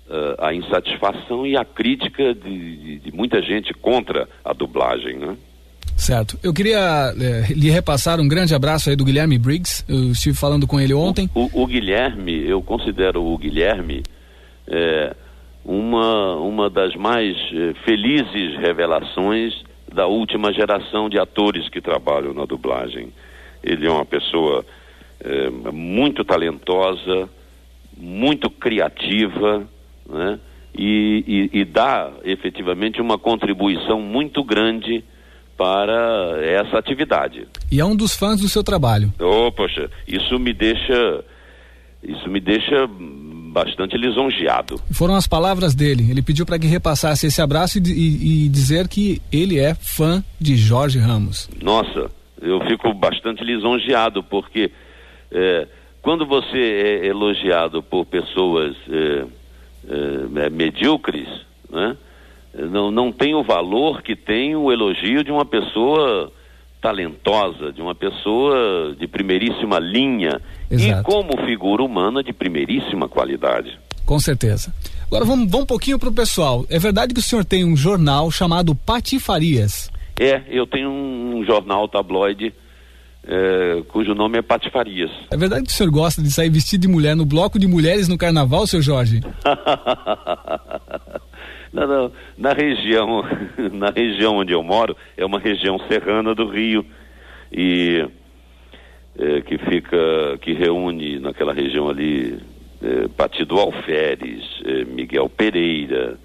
é, 0.09 0.35
a 0.39 0.53
insatisfação 0.53 1.45
e 1.45 1.57
a 1.57 1.65
crítica 1.65 2.33
de, 2.33 2.77
de, 2.77 2.99
de, 2.99 3.11
muita 3.11 3.41
gente 3.41 3.73
contra 3.73 4.25
a 4.43 4.53
dublagem, 4.53 5.17
né? 5.17 5.35
Certo. 5.97 6.39
Eu 6.41 6.53
queria 6.53 7.13
é, 7.19 7.53
lhe 7.53 7.69
repassar 7.69 8.17
um 8.21 8.27
grande 8.27 8.55
abraço 8.55 8.89
aí 8.89 8.95
do 8.95 9.03
Guilherme 9.03 9.37
Briggs. 9.37 9.83
Eu 9.85 10.11
estive 10.11 10.37
falando 10.37 10.65
com 10.65 10.79
ele 10.79 10.93
ontem. 10.93 11.29
O, 11.35 11.49
o, 11.51 11.63
o 11.63 11.67
Guilherme, 11.67 12.47
eu 12.47 12.61
considero 12.61 13.21
o 13.21 13.37
Guilherme 13.37 14.01
é, 14.65 15.13
uma, 15.65 16.37
uma 16.37 16.69
das 16.69 16.95
mais 16.95 17.35
eh, 17.51 17.73
felizes 17.83 18.57
revelações 18.59 19.61
da 19.93 20.07
última 20.07 20.53
geração 20.53 21.09
de 21.09 21.19
atores 21.19 21.67
que 21.67 21.81
trabalham 21.81 22.33
na 22.33 22.45
dublagem. 22.45 23.11
Ele 23.61 23.85
é 23.85 23.91
uma 23.91 24.05
pessoa 24.05 24.63
muito 25.73 26.23
talentosa, 26.23 27.27
muito 27.97 28.49
criativa, 28.49 29.67
né? 30.09 30.39
E, 30.77 31.49
e, 31.53 31.59
e, 31.61 31.65
dá 31.65 32.11
efetivamente 32.23 33.01
uma 33.01 33.17
contribuição 33.17 33.99
muito 33.99 34.43
grande 34.43 35.03
para 35.57 36.37
essa 36.43 36.77
atividade. 36.77 37.47
E 37.71 37.79
é 37.79 37.85
um 37.85 37.95
dos 37.95 38.15
fãs 38.15 38.39
do 38.39 38.47
seu 38.47 38.63
trabalho. 38.63 39.11
Oh, 39.19 39.51
poxa, 39.51 39.89
isso 40.07 40.37
me 40.37 40.53
deixa 40.53 41.23
isso 42.03 42.29
me 42.29 42.39
deixa 42.39 42.87
bastante 42.87 43.97
lisonjeado. 43.97 44.79
Foram 44.91 45.15
as 45.15 45.27
palavras 45.27 45.73
dele. 45.73 46.09
Ele 46.11 46.21
pediu 46.21 46.45
para 46.45 46.59
que 46.59 46.67
repassasse 46.67 47.25
esse 47.25 47.41
abraço 47.41 47.79
e, 47.79 48.45
e, 48.45 48.49
dizer 48.49 48.87
que 48.87 49.19
ele 49.31 49.59
é 49.59 49.73
fã 49.73 50.23
de 50.39 50.55
Jorge 50.55 50.99
Ramos. 50.99 51.49
Nossa, 51.61 52.11
eu 52.39 52.59
fico 52.67 52.93
bastante 52.93 53.43
lisonjeado 53.43 54.21
porque 54.23 54.71
é, 55.31 55.67
quando 56.01 56.25
você 56.25 56.57
é 56.57 57.07
elogiado 57.07 57.81
por 57.81 58.05
pessoas 58.05 58.75
é, 58.89 59.25
é, 59.87 60.45
é 60.45 60.49
medíocres, 60.49 61.27
né, 61.69 61.97
não, 62.53 62.89
não 62.89 63.11
tem 63.11 63.35
o 63.35 63.43
valor 63.43 64.01
que 64.01 64.15
tem 64.15 64.55
o 64.55 64.71
elogio 64.71 65.23
de 65.23 65.31
uma 65.31 65.45
pessoa 65.45 66.31
talentosa, 66.81 67.71
de 67.71 67.81
uma 67.81 67.93
pessoa 67.93 68.95
de 68.97 69.07
primeiríssima 69.07 69.79
linha 69.79 70.41
Exato. 70.69 71.01
e 71.01 71.03
como 71.03 71.45
figura 71.45 71.83
humana 71.83 72.23
de 72.23 72.31
primeiríssima 72.31 73.07
qualidade. 73.07 73.77
Com 74.05 74.19
certeza. 74.19 74.73
Agora 75.05 75.25
vamos, 75.25 75.51
vamos 75.51 75.63
um 75.63 75.67
pouquinho 75.67 75.99
para 75.99 76.09
o 76.09 76.13
pessoal. 76.13 76.65
É 76.69 76.79
verdade 76.79 77.13
que 77.13 77.19
o 77.19 77.23
senhor 77.23 77.43
tem 77.43 77.65
um 77.65 77.75
jornal 77.75 78.31
chamado 78.31 78.73
Patifarias? 78.73 79.91
É, 80.19 80.41
eu 80.49 80.65
tenho 80.65 80.89
um 80.89 81.43
jornal 81.45 81.87
tabloide 81.87 82.53
é, 83.27 83.83
cujo 83.89 84.15
nome 84.15 84.37
é 84.37 84.41
Patifarias. 84.41 85.11
É 85.29 85.35
verdade 85.35 85.63
que 85.65 85.71
o 85.71 85.73
senhor 85.73 85.91
gosta 85.91 86.21
de 86.21 86.31
sair 86.31 86.49
vestido 86.49 86.81
de 86.81 86.87
mulher 86.87 87.13
no 87.15 87.25
bloco 87.25 87.59
de 87.59 87.67
mulheres 87.67 88.07
no 88.07 88.17
carnaval, 88.17 88.65
seu 88.65 88.81
Jorge? 88.81 89.19
na, 91.73 92.09
na, 92.37 92.53
região, 92.53 93.23
na 93.73 93.89
região 93.89 94.37
onde 94.37 94.53
eu 94.53 94.63
moro, 94.63 94.95
é 95.17 95.25
uma 95.25 95.39
região 95.39 95.77
serrana 95.89 96.33
do 96.33 96.47
Rio 96.47 96.85
e 97.51 98.07
é, 99.19 99.41
que 99.41 99.57
fica, 99.57 100.37
que 100.41 100.53
reúne 100.53 101.19
naquela 101.19 101.53
região 101.53 101.89
ali 101.89 102.39
é, 102.81 103.09
Patido 103.09 103.59
Alferes, 103.59 104.43
é, 104.63 104.85
Miguel 104.85 105.27
Pereira 105.27 106.17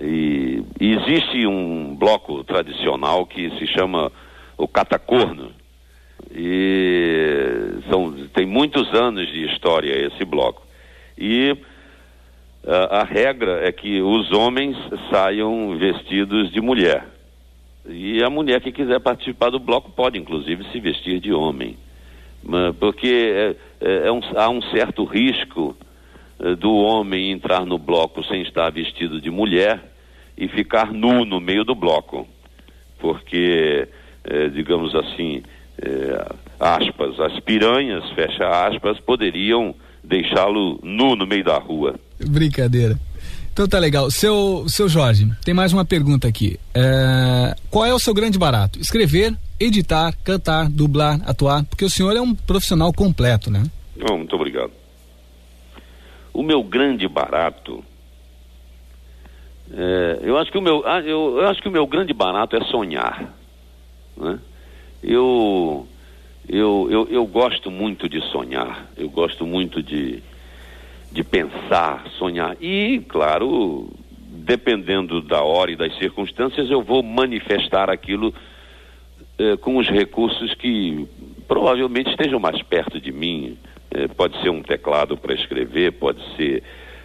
e, 0.00 0.62
e, 0.80 0.92
existe 0.94 1.46
um 1.46 1.94
bloco 1.94 2.42
tradicional 2.42 3.26
que 3.26 3.48
se 3.58 3.66
chama 3.66 4.10
o 4.56 4.66
Catacorno 4.66 5.57
e 6.30 7.80
são, 7.90 8.12
tem 8.34 8.46
muitos 8.46 8.92
anos 8.94 9.26
de 9.28 9.46
história 9.46 10.06
esse 10.06 10.24
bloco 10.24 10.62
e 11.16 11.56
a, 12.66 13.00
a 13.00 13.04
regra 13.04 13.66
é 13.66 13.72
que 13.72 14.00
os 14.00 14.30
homens 14.32 14.76
saiam 15.10 15.76
vestidos 15.76 16.52
de 16.52 16.60
mulher. 16.60 17.04
E 17.88 18.22
a 18.22 18.28
mulher 18.28 18.60
que 18.60 18.70
quiser 18.70 19.00
participar 19.00 19.50
do 19.50 19.58
bloco 19.58 19.90
pode, 19.90 20.18
inclusive, 20.18 20.64
se 20.70 20.78
vestir 20.78 21.20
de 21.20 21.32
homem. 21.32 21.76
Porque 22.78 23.08
é, 23.08 23.56
é, 23.80 24.08
é 24.08 24.12
um, 24.12 24.20
há 24.36 24.48
um 24.50 24.60
certo 24.62 25.04
risco 25.04 25.76
é, 26.38 26.54
do 26.54 26.72
homem 26.74 27.30
entrar 27.30 27.64
no 27.64 27.78
bloco 27.78 28.22
sem 28.24 28.42
estar 28.42 28.70
vestido 28.70 29.20
de 29.20 29.30
mulher 29.30 29.80
e 30.36 30.46
ficar 30.48 30.92
nu 30.92 31.24
no 31.24 31.40
meio 31.40 31.64
do 31.64 31.74
bloco. 31.74 32.28
Porque, 32.98 33.88
é, 34.24 34.48
digamos 34.48 34.94
assim, 34.94 35.42
é, 35.82 36.34
aspas, 36.58 37.18
as 37.20 37.38
piranhas, 37.40 38.08
fecha 38.10 38.66
aspas, 38.66 38.98
poderiam 39.00 39.74
deixá-lo 40.02 40.78
nu 40.82 41.14
no 41.16 41.26
meio 41.26 41.44
da 41.44 41.58
rua. 41.58 41.94
Brincadeira. 42.18 42.98
Então 43.52 43.66
tá 43.66 43.78
legal. 43.78 44.10
Seu, 44.10 44.64
seu 44.68 44.88
Jorge, 44.88 45.28
tem 45.44 45.52
mais 45.52 45.72
uma 45.72 45.84
pergunta 45.84 46.28
aqui. 46.28 46.58
É, 46.74 47.54
qual 47.70 47.84
é 47.84 47.92
o 47.92 47.98
seu 47.98 48.14
grande 48.14 48.38
barato? 48.38 48.78
Escrever, 48.78 49.36
editar, 49.58 50.14
cantar, 50.24 50.68
dublar, 50.68 51.20
atuar? 51.26 51.64
Porque 51.64 51.84
o 51.84 51.90
senhor 51.90 52.16
é 52.16 52.20
um 52.20 52.34
profissional 52.34 52.92
completo, 52.92 53.50
né? 53.50 53.64
Oh, 54.08 54.16
muito 54.16 54.34
obrigado. 54.36 54.70
O 56.32 56.42
meu 56.42 56.62
grande 56.62 57.08
barato. 57.08 57.84
É, 59.72 60.20
eu 60.22 60.38
acho 60.38 60.52
que 60.52 60.58
o 60.58 60.62
meu 60.62 60.82
ah, 60.86 61.00
eu, 61.00 61.40
eu, 61.40 61.48
acho 61.48 61.60
que 61.60 61.68
o 61.68 61.72
meu 61.72 61.86
grande 61.86 62.14
barato 62.14 62.56
é 62.56 62.64
sonhar 62.64 63.34
né? 64.18 64.38
Eu 65.02 65.86
eu, 66.48 66.88
eu, 66.90 67.08
eu 67.10 67.26
gosto 67.26 67.70
muito 67.70 68.08
de 68.08 68.20
sonhar, 68.30 68.90
eu 68.96 69.10
gosto 69.10 69.46
muito 69.46 69.82
de, 69.82 70.22
de 71.12 71.22
pensar, 71.22 72.06
sonhar. 72.18 72.56
E, 72.58 73.00
claro, 73.06 73.90
dependendo 74.16 75.20
da 75.20 75.42
hora 75.42 75.70
e 75.70 75.76
das 75.76 75.94
circunstâncias, 75.98 76.70
eu 76.70 76.80
vou 76.82 77.02
manifestar 77.02 77.90
aquilo 77.90 78.32
eh, 79.38 79.58
com 79.58 79.76
os 79.76 79.88
recursos 79.90 80.54
que 80.54 81.06
provavelmente 81.46 82.10
estejam 82.10 82.40
mais 82.40 82.62
perto 82.62 82.98
de 83.00 83.12
mim, 83.12 83.58
É, 83.90 84.06
pode 84.06 84.38
ser 84.42 84.50
um 84.50 84.62
teclado 84.62 85.16
para 85.16 85.32
escrever, 85.32 85.92
pode 85.92 86.20
ser 86.36 86.62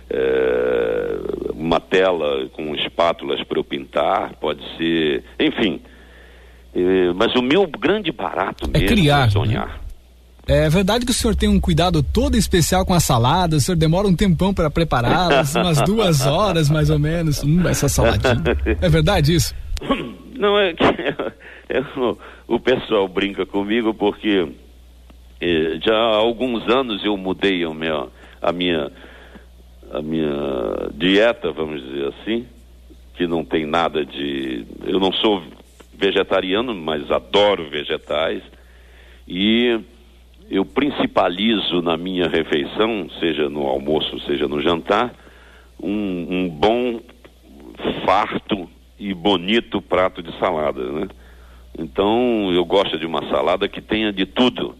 é, 0.09 1.51
uma 1.53 1.79
tela 1.79 2.50
com 2.51 2.75
espátulas 2.75 3.41
para 3.43 3.57
eu 3.57 3.63
pintar, 3.63 4.35
pode 4.35 4.62
ser. 4.75 5.23
Enfim. 5.39 5.79
É, 6.75 7.13
mas 7.13 7.36
o 7.36 7.42
meu 7.42 7.68
grande 7.68 8.12
barato 8.12 8.65
É 8.74 8.80
mesmo 8.80 8.88
criar, 8.88 9.27
é 9.27 9.30
sonhar. 9.30 9.84
É 10.46 10.70
verdade 10.70 11.06
que 11.06 11.12
o 11.12 11.13
senhor 11.13 11.36
tem 11.36 11.48
um 11.48 11.60
cuidado 11.60 12.03
todo 12.03 12.36
especial 12.36 12.86
com 12.86 12.94
a 12.94 13.00
salada, 13.00 13.56
o 13.56 13.62
senhor 13.62 13.77
demora 13.77 14.08
um 14.08 14.15
tempão 14.15 14.53
para 14.53 14.70
prepará-las, 14.70 15.56
umas 15.56 15.82
duas 15.84 16.25
horas 16.25 16.70
mais 16.70 16.89
ou 16.89 17.00
menos. 17.00 17.44
Hum, 17.44 17.68
essa 17.68 17.88
saladinha. 17.88 18.44
É 18.82 18.89
verdade 18.89 19.34
isso? 19.34 19.56
Não, 20.36 20.60
é 20.60 20.74
que 20.74 20.84
é, 21.70 21.80
o, 21.96 22.18
o 22.56 22.60
pessoal 22.60 23.08
brinca 23.08 23.46
comigo 23.46 23.94
porque 23.94 24.50
eh, 25.39 25.80
já 25.82 25.94
há 25.94 26.15
alguns 26.15 26.68
anos 26.68 27.03
eu 27.06 27.15
mudei 27.15 27.63
a 27.63 27.74
minha, 27.74 28.08
a 28.42 28.51
minha, 28.51 28.92
a 29.92 30.01
minha 30.01 30.89
dieta, 30.96 31.51
vamos 31.51 31.82
dizer 31.82 32.08
assim, 32.08 32.46
que 33.15 33.27
não 33.27 33.46
tem 33.46 33.65
nada 33.65 34.06
de. 34.06 34.65
Eu 34.86 35.00
não 35.00 35.13
sou 35.13 35.42
vegetariano, 36.03 36.75
mas 36.75 37.10
adoro 37.10 37.69
vegetais. 37.69 38.43
E 39.25 39.79
eu 40.50 40.65
principalizo 40.65 41.81
na 41.81 41.95
minha 41.95 42.27
refeição, 42.27 43.10
seja 43.19 43.50
no 43.50 43.65
almoço, 43.65 44.19
seja 44.22 44.48
no 44.48 44.62
jantar, 44.62 45.13
um, 45.81 46.27
um 46.29 46.50
bom, 46.50 47.00
farto 48.05 48.69
e 49.00 49.13
bonito 49.13 49.81
prato 49.81 50.22
de 50.22 50.38
salada, 50.39 50.83
né? 50.91 51.07
Então 51.77 52.51
eu 52.53 52.63
gosto 52.65 53.00
de 53.00 53.05
uma 53.05 53.27
salada 53.29 53.67
que 53.67 53.81
tenha 53.81 54.12
de 54.12 54.25
tudo. 54.25 54.75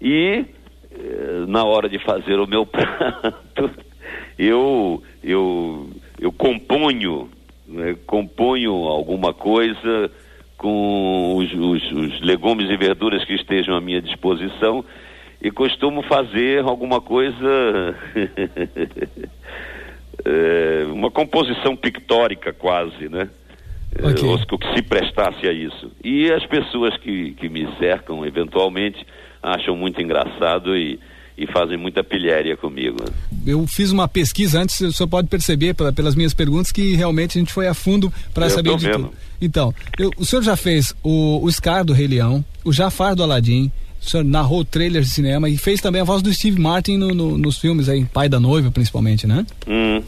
E 0.00 0.44
eh, 0.90 1.44
na 1.46 1.64
hora 1.64 1.88
de 1.88 1.98
fazer 1.98 2.40
o 2.40 2.46
meu 2.46 2.66
prato, 2.66 3.70
eu 4.38 5.02
eu 5.22 5.88
eu 6.20 6.32
componho, 6.32 7.30
né? 7.66 7.96
componho 8.06 8.72
alguma 8.72 9.32
coisa 9.32 10.10
com 10.56 11.36
os, 11.36 11.52
os, 11.52 11.92
os 11.92 12.20
legumes 12.20 12.70
e 12.70 12.76
verduras 12.76 13.24
que 13.24 13.34
estejam 13.34 13.74
à 13.74 13.80
minha 13.80 14.00
disposição 14.00 14.84
e 15.42 15.50
costumo 15.50 16.02
fazer 16.02 16.64
alguma 16.64 17.00
coisa 17.00 17.96
é, 20.24 20.86
uma 20.86 21.10
composição 21.10 21.76
pictórica 21.76 22.52
quase, 22.52 23.08
né? 23.08 23.28
É, 23.96 24.08
Ok. 24.08 24.28
ou 24.28 24.58
que 24.58 24.74
se 24.74 24.82
prestasse 24.82 25.46
a 25.46 25.52
isso. 25.52 25.92
E 26.02 26.32
as 26.32 26.44
pessoas 26.46 26.96
que, 26.96 27.32
que 27.32 27.48
me 27.48 27.68
cercam, 27.78 28.24
eventualmente, 28.24 29.04
acham 29.42 29.76
muito 29.76 30.00
engraçado 30.00 30.76
e, 30.76 30.98
e 31.36 31.46
fazem 31.46 31.76
muita 31.76 32.02
pilhéria 32.04 32.56
comigo. 32.56 32.98
Eu 33.46 33.66
fiz 33.66 33.90
uma 33.90 34.06
pesquisa 34.06 34.60
antes, 34.60 34.80
o 34.80 34.92
senhor 34.92 35.08
pode 35.08 35.28
perceber 35.28 35.74
pela- 35.74 35.92
pelas 35.92 36.14
minhas 36.14 36.32
perguntas 36.32 36.70
que 36.70 36.94
realmente 36.94 37.36
a 37.36 37.40
gente 37.40 37.52
foi 37.52 37.66
a 37.66 37.74
fundo 37.74 38.12
para 38.32 38.48
saber 38.50 38.76
de 38.76 38.86
vendo. 38.86 38.94
tudo. 39.08 39.12
Então, 39.40 39.74
eu- 39.98 40.10
o 40.16 40.24
senhor 40.24 40.42
já 40.42 40.56
fez 40.56 40.94
o, 41.02 41.40
o 41.44 41.50
Scar 41.50 41.84
do 41.84 41.92
Rei 41.92 42.06
Leão, 42.06 42.44
o 42.64 42.72
Jafar 42.72 43.14
do 43.16 43.22
Aladim, 43.22 43.70
o 44.00 44.08
senhor 44.08 44.22
narrou 44.24 44.64
trailers 44.64 45.06
de 45.08 45.12
cinema 45.12 45.48
e 45.48 45.56
fez 45.56 45.80
também 45.80 46.00
a 46.00 46.04
voz 46.04 46.22
do 46.22 46.32
Steve 46.32 46.60
Martin 46.60 46.96
no- 46.98 47.14
no- 47.14 47.36
nos 47.38 47.58
filmes 47.58 47.88
aí, 47.88 48.04
Pai 48.04 48.28
da 48.28 48.38
Noiva 48.38 48.70
principalmente, 48.70 49.26
né? 49.26 49.44
Hum, 49.66 50.02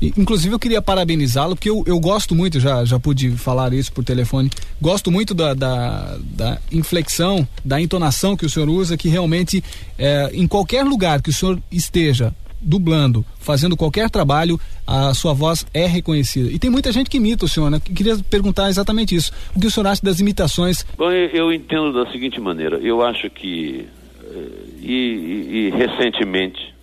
inclusive 0.00 0.54
eu 0.54 0.58
queria 0.58 0.82
parabenizá-lo, 0.82 1.54
porque 1.56 1.70
eu, 1.70 1.82
eu 1.86 1.98
gosto 1.98 2.34
muito, 2.34 2.60
já, 2.60 2.84
já 2.84 2.98
pude 2.98 3.30
falar 3.32 3.72
isso 3.72 3.92
por 3.92 4.04
telefone, 4.04 4.50
gosto 4.80 5.10
muito 5.10 5.34
da, 5.34 5.54
da, 5.54 6.18
da 6.20 6.58
inflexão, 6.70 7.46
da 7.64 7.80
entonação 7.80 8.36
que 8.36 8.44
o 8.46 8.50
senhor 8.50 8.68
usa, 8.68 8.96
que 8.96 9.08
realmente 9.08 9.62
é, 9.98 10.30
em 10.32 10.46
qualquer 10.46 10.84
lugar 10.84 11.22
que 11.22 11.30
o 11.30 11.32
senhor 11.32 11.58
esteja 11.70 12.34
dublando, 12.60 13.24
fazendo 13.38 13.76
qualquer 13.76 14.10
trabalho, 14.10 14.58
a 14.86 15.14
sua 15.14 15.32
voz 15.32 15.64
é 15.72 15.86
reconhecida. 15.86 16.50
E 16.50 16.58
tem 16.58 16.68
muita 16.70 16.90
gente 16.90 17.08
que 17.08 17.18
imita 17.18 17.44
o 17.44 17.48
senhor, 17.48 17.70
né? 17.70 17.78
Queria 17.80 18.16
perguntar 18.30 18.68
exatamente 18.68 19.14
isso. 19.14 19.30
O 19.54 19.60
que 19.60 19.66
o 19.66 19.70
senhor 19.70 19.86
acha 19.86 20.02
das 20.02 20.18
imitações? 20.20 20.84
Bom, 20.96 21.10
eu, 21.12 21.28
eu 21.28 21.52
entendo 21.52 21.92
da 21.92 22.10
seguinte 22.10 22.40
maneira. 22.40 22.78
Eu 22.78 23.02
acho 23.04 23.30
que 23.30 23.86
eh, 24.24 24.48
e, 24.80 24.92
e- 24.92 25.56
e 25.66 25.70
recentemente 25.76 26.74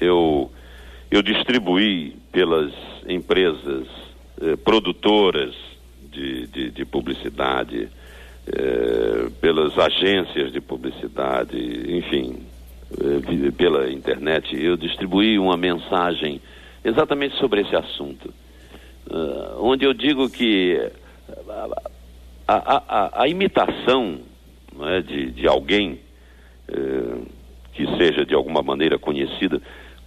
eu 0.00 0.50
eu 1.12 1.22
distribuí 1.22 2.16
pelas 2.32 2.72
empresas 3.06 3.86
eh, 4.40 4.56
produtoras 4.56 5.54
de, 6.10 6.46
de, 6.46 6.70
de 6.70 6.84
publicidade, 6.86 7.86
eh, 8.46 9.28
pelas 9.38 9.76
agências 9.78 10.50
de 10.50 10.60
publicidade, 10.62 11.58
enfim, 11.98 12.38
eh, 12.98 13.50
pela 13.54 13.92
internet, 13.92 14.56
eu 14.58 14.74
distribuí 14.78 15.38
uma 15.38 15.54
mensagem 15.58 16.40
exatamente 16.82 17.36
sobre 17.36 17.60
esse 17.60 17.76
assunto, 17.76 18.32
Ah, 19.10 19.56
onde 19.58 19.84
eu 19.84 19.92
digo 19.92 20.30
que 20.30 20.78
a, 21.48 22.54
a- 22.56 22.82
a- 22.88 23.22
a 23.22 23.28
imitação 23.28 24.20
não 24.74 24.88
é, 24.88 25.02
de, 25.02 25.32
de 25.32 25.46
alguém 25.46 25.98
eh, 26.68 27.18
que 27.74 27.84
seja 27.98 28.24
de 28.24 28.32
alguma 28.34 28.62
maneira 28.62 28.98
conhecida 28.98 29.60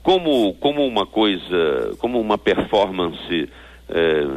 como, 0.05 0.53
como 0.59 0.85
uma 0.85 1.07
coisa, 1.07 1.95
como 1.97 2.21
uma 2.21 2.37
performance 2.37 3.49
eh, 3.89 4.27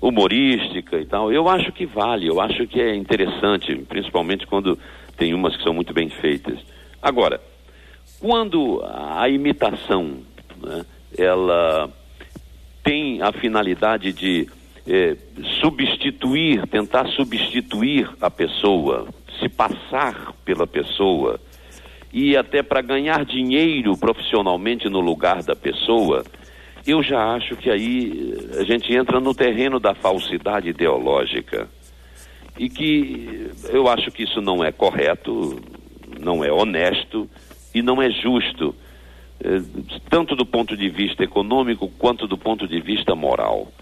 humorística 0.00 0.96
e 1.00 1.04
tal, 1.04 1.32
eu 1.32 1.48
acho 1.48 1.72
que 1.72 1.84
vale, 1.84 2.28
eu 2.28 2.40
acho 2.40 2.64
que 2.68 2.80
é 2.80 2.94
interessante, 2.94 3.74
principalmente 3.88 4.46
quando 4.46 4.78
tem 5.16 5.34
umas 5.34 5.56
que 5.56 5.64
são 5.64 5.74
muito 5.74 5.92
bem 5.92 6.08
feitas. 6.08 6.60
Agora, 7.02 7.40
quando 8.20 8.84
a 8.84 9.28
imitação 9.28 10.18
né, 10.62 10.86
ela 11.18 11.90
tem 12.84 13.20
a 13.20 13.32
finalidade 13.32 14.12
de 14.12 14.48
eh, 14.86 15.16
substituir, 15.60 16.68
tentar 16.68 17.08
substituir 17.08 18.08
a 18.20 18.30
pessoa, 18.30 19.08
se 19.40 19.48
passar 19.48 20.32
pela 20.44 20.68
pessoa 20.68 21.40
e 22.14 22.36
até 22.36 22.62
para 22.62 22.80
ganhar 22.80 23.24
dinheiro 23.24 23.96
profissionalmente 23.98 24.88
no 24.88 25.00
lugar 25.00 25.42
da 25.42 25.56
pessoa, 25.56 26.22
eu 26.86 27.02
já 27.02 27.34
acho 27.34 27.56
que 27.56 27.68
aí 27.68 28.36
eh, 28.52 28.60
a 28.60 28.64
gente 28.64 28.94
entra 28.94 29.18
no 29.18 29.34
terreno 29.34 29.80
da 29.80 29.96
falsidade 29.96 30.68
ideológica 30.68 31.68
e 32.56 32.68
que 32.68 33.50
eu 33.68 33.88
acho 33.88 34.12
que 34.12 34.22
isso 34.22 34.40
não 34.40 34.62
é 34.62 34.70
correto, 34.70 35.60
não 36.20 36.44
é 36.44 36.52
honesto 36.52 37.28
e 37.74 37.82
não 37.82 38.00
é 38.00 38.08
justo, 38.10 38.72
eh, 39.42 39.60
tanto 40.08 40.36
do 40.36 40.46
ponto 40.46 40.76
de 40.76 40.88
vista 40.88 41.24
econômico 41.24 41.90
quanto 41.98 42.28
do 42.28 42.38
ponto 42.38 42.68
de 42.68 42.80
vista 42.80 43.16
moral. 43.16 43.72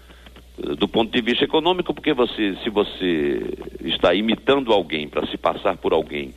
Eh, 0.57 0.73
Do 0.73 0.87
ponto 0.87 1.11
de 1.11 1.21
vista 1.21 1.43
econômico, 1.43 1.93
porque 1.93 2.13
você, 2.13 2.55
se 2.63 2.69
você 2.71 3.53
está 3.83 4.11
imitando 4.15 4.73
alguém 4.73 5.07
para 5.07 5.27
se 5.27 5.37
passar 5.37 5.77
por 5.77 5.93
alguém 5.93 6.33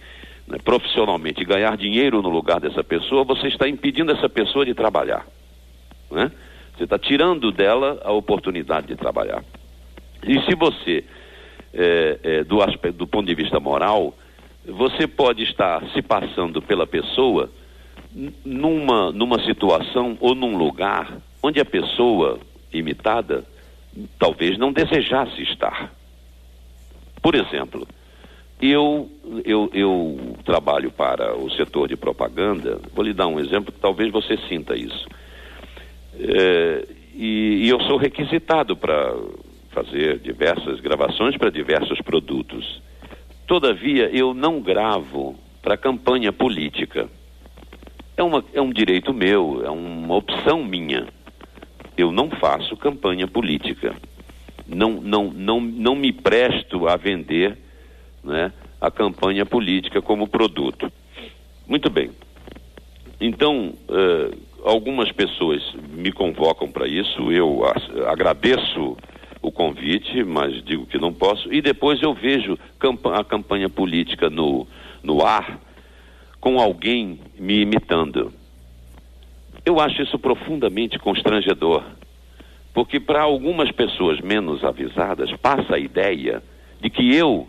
né, 0.47 0.59
profissionalmente 0.65 1.45
ganhar 1.45 1.77
dinheiro 1.77 2.23
no 2.23 2.29
lugar 2.29 2.61
dessa 2.61 2.85
pessoa, 2.85 3.25
você 3.25 3.49
está 3.49 3.69
impedindo 3.69 4.13
essa 4.13 4.29
pessoa 4.29 4.65
de 4.65 4.75
trabalhar. 4.75 5.27
Né? 6.11 6.31
Você 6.77 6.85
está 6.85 6.99
tirando 6.99 7.51
dela 7.51 8.01
a 8.05 8.13
oportunidade 8.13 8.87
de 8.87 8.97
trabalhar. 8.97 9.43
E 10.23 10.41
se 10.43 10.55
você, 10.55 11.05
é, 11.75 12.19
é, 12.23 12.45
do, 12.45 12.63
aspecto, 12.63 12.99
do 12.99 13.07
ponto 13.07 13.27
de 13.27 13.35
vista 13.35 13.59
moral, 13.59 14.15
você 14.65 15.07
pode 15.07 15.43
estar 15.43 15.83
se 15.91 16.03
passando 16.03 16.61
pela 16.63 16.87
pessoa 16.87 17.51
numa, 18.45 19.13
numa 19.13 19.43
situação 19.45 20.17
ou 20.21 20.35
num 20.35 20.57
lugar 20.57 21.19
onde 21.43 21.61
a 21.61 21.65
pessoa 21.65 22.39
imitada 22.73 23.45
talvez 24.19 24.59
não 24.59 24.73
desejasse 24.73 25.43
estar. 25.43 25.93
Por 27.23 27.35
exemplo, 27.35 27.87
eu, 28.61 29.11
eu, 29.45 29.71
eu 29.75 30.37
trabalho 30.45 30.91
para 30.91 31.37
o 31.37 31.51
setor 31.51 31.89
de 31.89 31.97
propaganda, 31.97 32.81
vou 32.95 33.05
lhe 33.05 33.13
dar 33.13 33.27
um 33.27 33.39
exemplo 33.39 33.73
talvez 33.81 34.11
você 34.11 34.37
sinta 34.49 34.75
isso. 34.75 35.07
É, 36.19 36.87
e, 37.15 37.65
e 37.65 37.69
eu 37.69 37.81
sou 37.83 37.99
requisitado 37.99 38.77
para 38.77 39.15
fazer 39.71 40.19
diversas 40.19 40.81
gravações 40.81 41.37
para 41.37 41.51
diversos 41.51 42.01
produtos. 42.01 42.81
Todavia, 43.47 44.09
eu 44.09 44.33
não 44.33 44.61
gravo 44.61 45.37
para 45.63 45.77
campanha 45.77 46.33
política. 46.33 47.09
É, 48.17 48.23
uma, 48.23 48.43
é 48.55 48.61
um 48.63 48.73
direito 48.73 49.13
meu, 49.13 49.63
é 49.65 49.71
uma 49.71 50.15
opção 50.15 50.65
minha. 50.65 51.07
Eu 51.97 52.11
não 52.11 52.31
faço 52.31 52.77
campanha 52.77 53.29
política. 53.29 53.95
Não, 54.67 54.93
não, 54.93 55.25
não, 55.31 55.61
não 55.61 55.95
me 55.95 56.13
presto 56.13 56.89
a 56.89 56.97
vender 56.97 57.66
né, 58.27 58.53
a 58.81 58.91
campanha 58.91 59.47
política 59.47 60.03
como 60.03 60.29
produto. 60.29 60.93
Muito 61.67 61.89
bem. 61.89 62.11
Então, 63.21 63.73
eh, 63.89 64.37
algumas 64.65 65.11
pessoas 65.13 65.63
me 65.91 66.13
convocam 66.13 66.71
para 66.71 66.87
isso, 66.87 67.33
eu 67.33 67.63
agradeço 68.07 68.97
o 69.41 69.51
convite, 69.51 70.23
mas 70.25 70.63
digo 70.65 70.87
que 70.87 70.99
não 70.99 71.13
posso, 71.13 71.53
e 71.53 71.63
depois 71.63 72.03
eu 72.03 72.13
vejo 72.13 72.59
a 73.15 73.25
campanha 73.25 73.69
política 73.69 74.29
no, 74.29 74.67
no 75.03 75.25
ar 75.25 75.61
com 76.41 76.61
alguém 76.61 77.21
me 77.39 77.61
imitando. 77.61 78.33
Eu 79.65 79.81
acho 79.81 80.03
isso 80.03 80.19
profundamente 80.19 80.99
constrangedor, 80.99 81.83
porque 82.75 83.01
para 83.01 83.23
algumas 83.23 83.71
pessoas 83.71 84.21
menos 84.21 84.63
avisadas 84.63 85.33
passa 85.41 85.77
a 85.77 85.79
ideia 85.79 86.43
de 86.81 86.91
que 86.91 87.15
eu 87.15 87.49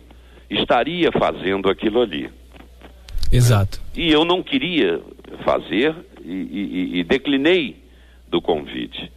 estaria 0.50 1.10
fazendo 1.12 1.68
aquilo 1.68 2.00
ali. 2.00 2.30
Exato. 3.30 3.80
E 3.94 4.10
eu 4.10 4.24
não 4.24 4.42
queria 4.42 5.00
fazer 5.44 5.94
e, 6.24 6.32
e, 6.32 6.98
e 7.00 7.04
declinei 7.04 7.76
do 8.28 8.40
convite. 8.40 9.10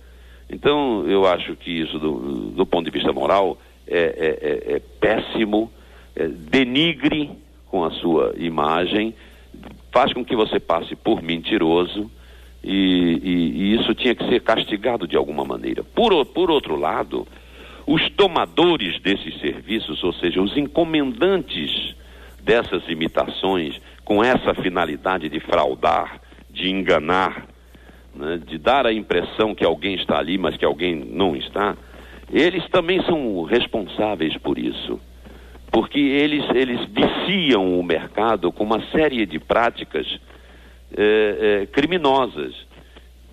Então, 0.49 1.05
eu 1.07 1.25
acho 1.25 1.55
que 1.55 1.71
isso, 1.71 1.97
do, 1.97 2.51
do 2.51 2.65
ponto 2.65 2.85
de 2.85 2.91
vista 2.91 3.13
moral, 3.13 3.57
é, 3.87 3.97
é, 3.97 4.73
é, 4.73 4.75
é 4.75 4.81
péssimo, 4.99 5.71
é, 6.15 6.27
denigre 6.27 7.31
com 7.67 7.85
a 7.85 7.91
sua 7.91 8.33
imagem, 8.37 9.13
faz 9.91 10.11
com 10.13 10.25
que 10.25 10.35
você 10.35 10.59
passe 10.59 10.95
por 10.95 11.21
mentiroso 11.21 12.11
e, 12.63 13.19
e, 13.23 13.75
isso 13.75 13.95
tinha 13.95 14.13
que 14.13 14.27
ser 14.27 14.41
castigado 14.41 15.07
de 15.07 15.15
alguma 15.15 15.45
maneira. 15.45 15.83
Por, 15.83 16.25
por 16.25 16.51
outro 16.51 16.75
lado, 16.75 17.25
os 17.85 18.09
tomadores 18.11 18.99
desses 19.01 19.39
serviços, 19.39 20.03
ou 20.03 20.13
seja, 20.13 20.41
os 20.41 20.55
encomendantes 20.55 21.95
dessas 22.43 22.87
imitações, 22.87 23.79
com 24.03 24.23
essa 24.23 24.53
finalidade 24.53 25.29
de 25.29 25.39
fraudar, 25.39 26.21
de 26.49 26.69
enganar, 26.69 27.47
né, 28.15 28.39
de 28.45 28.57
dar 28.57 28.85
a 28.85 28.93
impressão 28.93 29.55
que 29.55 29.63
alguém 29.63 29.95
está 29.95 30.17
ali, 30.17 30.37
mas 30.37 30.57
que 30.57 30.65
alguém 30.65 30.95
não 30.95 31.35
está, 31.35 31.77
eles 32.31 32.67
também 32.69 33.01
são 33.03 33.43
responsáveis 33.43 34.35
por 34.37 34.57
isso. 34.57 34.99
Porque 35.71 35.99
eles, 35.99 36.43
eles 36.53 36.81
viciam 36.89 37.79
o 37.79 37.83
mercado 37.83 38.51
com 38.51 38.63
uma 38.63 38.81
série 38.91 39.25
de 39.25 39.39
práticas 39.39 40.05
é, 40.95 41.61
é, 41.61 41.65
criminosas. 41.65 42.53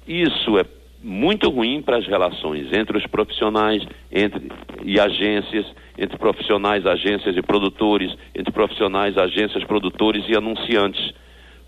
Isso 0.07 0.59
é 0.59 0.65
muito 1.03 1.49
ruim 1.49 1.81
para 1.81 1.99
as 1.99 2.07
relações 2.07 2.73
entre 2.73 2.99
os 2.99 3.07
profissionais 3.07 3.87
entre, 4.11 4.49
e 4.85 4.99
agências, 4.99 5.67
entre 5.97 6.19
profissionais, 6.19 6.87
agências 6.87 7.37
e 7.37 7.43
produtores, 7.43 8.17
entre 8.35 8.53
profissionais, 8.53 9.17
agências, 9.17 9.65
produtores 9.65 10.25
e 10.29 10.37
anunciantes 10.37 11.15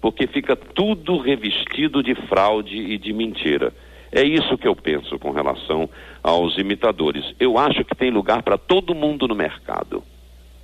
porque 0.01 0.27
fica 0.27 0.57
tudo 0.57 1.19
revestido 1.19 2.03
de 2.03 2.14
fraude 2.14 2.77
e 2.77 2.97
de 2.97 3.12
mentira. 3.12 3.73
É 4.11 4.23
isso 4.23 4.59
que 4.59 4.66
eu 4.66 4.75
penso 4.75 5.19
com 5.19 5.31
relação 5.31 5.88
aos 6.23 6.57
imitadores. 6.59 7.25
Eu 7.38 7.59
acho 7.59 7.85
que 7.85 7.95
tem 7.95 8.11
lugar 8.11 8.43
para 8.43 8.59
todo 8.59 8.95
mundo 8.95 9.29
no 9.29 9.35
mercado. 9.35 10.03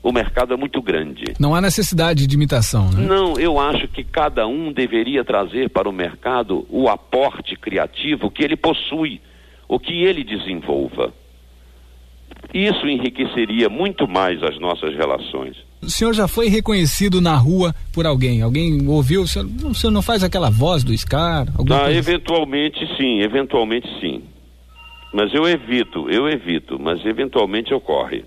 O 0.02 0.12
mercado 0.12 0.54
é 0.54 0.56
muito 0.56 0.80
grande. 0.80 1.34
Não 1.38 1.54
há 1.54 1.60
necessidade 1.60 2.26
de 2.26 2.34
imitação, 2.34 2.90
né? 2.90 3.04
Não, 3.04 3.38
eu 3.38 3.58
acho 3.58 3.88
que 3.88 4.04
cada 4.04 4.46
um 4.46 4.72
deveria 4.72 5.24
trazer 5.24 5.68
para 5.68 5.88
o 5.88 5.92
mercado 5.92 6.64
o 6.70 6.88
aporte 6.88 7.56
criativo 7.56 8.30
que 8.30 8.44
ele 8.44 8.56
possui, 8.56 9.20
o 9.68 9.80
que 9.80 10.04
ele 10.04 10.22
desenvolva. 10.22 11.12
Isso 12.54 12.86
enriqueceria 12.86 13.68
muito 13.68 14.06
mais 14.06 14.42
as 14.42 14.58
nossas 14.60 14.94
relações. 14.94 15.56
O 15.82 15.90
senhor 15.90 16.12
já 16.12 16.26
foi 16.26 16.48
reconhecido 16.48 17.20
na 17.20 17.36
rua 17.36 17.74
por 17.92 18.06
alguém? 18.06 18.42
Alguém 18.42 18.86
ouviu? 18.88 19.22
O 19.22 19.28
senhor, 19.28 19.48
o 19.64 19.74
senhor 19.74 19.92
não 19.92 20.02
faz 20.02 20.22
aquela 20.22 20.50
voz 20.50 20.82
do 20.82 20.96
Scar? 20.96 21.46
Ah, 21.70 21.92
eventualmente 21.92 22.78
sim, 22.96 23.20
eventualmente 23.20 23.88
sim. 24.00 24.22
Mas 25.12 25.32
eu 25.34 25.48
evito, 25.48 26.08
eu 26.10 26.28
evito, 26.28 26.78
mas 26.78 27.04
eventualmente 27.04 27.72
ocorre. 27.74 28.24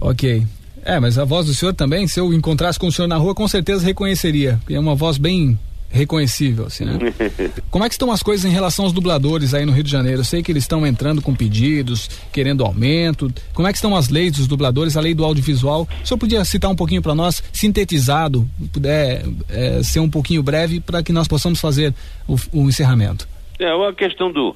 Ok. 0.00 0.44
É, 0.84 1.00
mas 1.00 1.18
a 1.18 1.24
voz 1.24 1.46
do 1.46 1.54
senhor 1.54 1.72
também, 1.72 2.06
se 2.06 2.20
eu 2.20 2.32
encontrasse 2.32 2.78
com 2.78 2.86
o 2.86 2.92
senhor 2.92 3.08
na 3.08 3.16
rua, 3.16 3.34
com 3.34 3.48
certeza 3.48 3.84
reconheceria. 3.84 4.60
É 4.68 4.78
uma 4.78 4.94
voz 4.94 5.16
bem 5.16 5.58
reconhecível, 5.94 6.66
assim, 6.66 6.84
né? 6.84 6.98
Como 7.70 7.84
é 7.84 7.88
que 7.88 7.94
estão 7.94 8.10
as 8.10 8.22
coisas 8.22 8.44
em 8.44 8.52
relação 8.52 8.84
aos 8.84 8.92
dubladores 8.92 9.54
aí 9.54 9.64
no 9.64 9.72
Rio 9.72 9.84
de 9.84 9.90
Janeiro? 9.90 10.20
Eu 10.20 10.24
sei 10.24 10.42
que 10.42 10.50
eles 10.50 10.64
estão 10.64 10.84
entrando 10.86 11.22
com 11.22 11.34
pedidos, 11.34 12.08
querendo 12.32 12.64
aumento. 12.64 13.32
Como 13.54 13.66
é 13.66 13.70
que 13.70 13.78
estão 13.78 13.96
as 13.96 14.08
leis 14.08 14.32
dos 14.32 14.46
dubladores, 14.48 14.96
a 14.96 15.00
lei 15.00 15.14
do 15.14 15.24
audiovisual? 15.24 15.88
O 16.02 16.06
senhor 16.06 16.18
podia 16.18 16.44
citar 16.44 16.70
um 16.70 16.76
pouquinho 16.76 17.00
para 17.00 17.14
nós, 17.14 17.42
sintetizado, 17.52 18.46
puder 18.72 19.24
é, 19.48 19.82
ser 19.82 20.00
um 20.00 20.10
pouquinho 20.10 20.42
breve, 20.42 20.80
para 20.80 21.02
que 21.02 21.12
nós 21.12 21.28
possamos 21.28 21.60
fazer 21.60 21.94
o, 22.28 22.34
o, 22.52 22.68
encerramento? 22.68 23.26
É, 23.58 23.70
a 23.70 23.92
questão 23.92 24.30
do. 24.32 24.54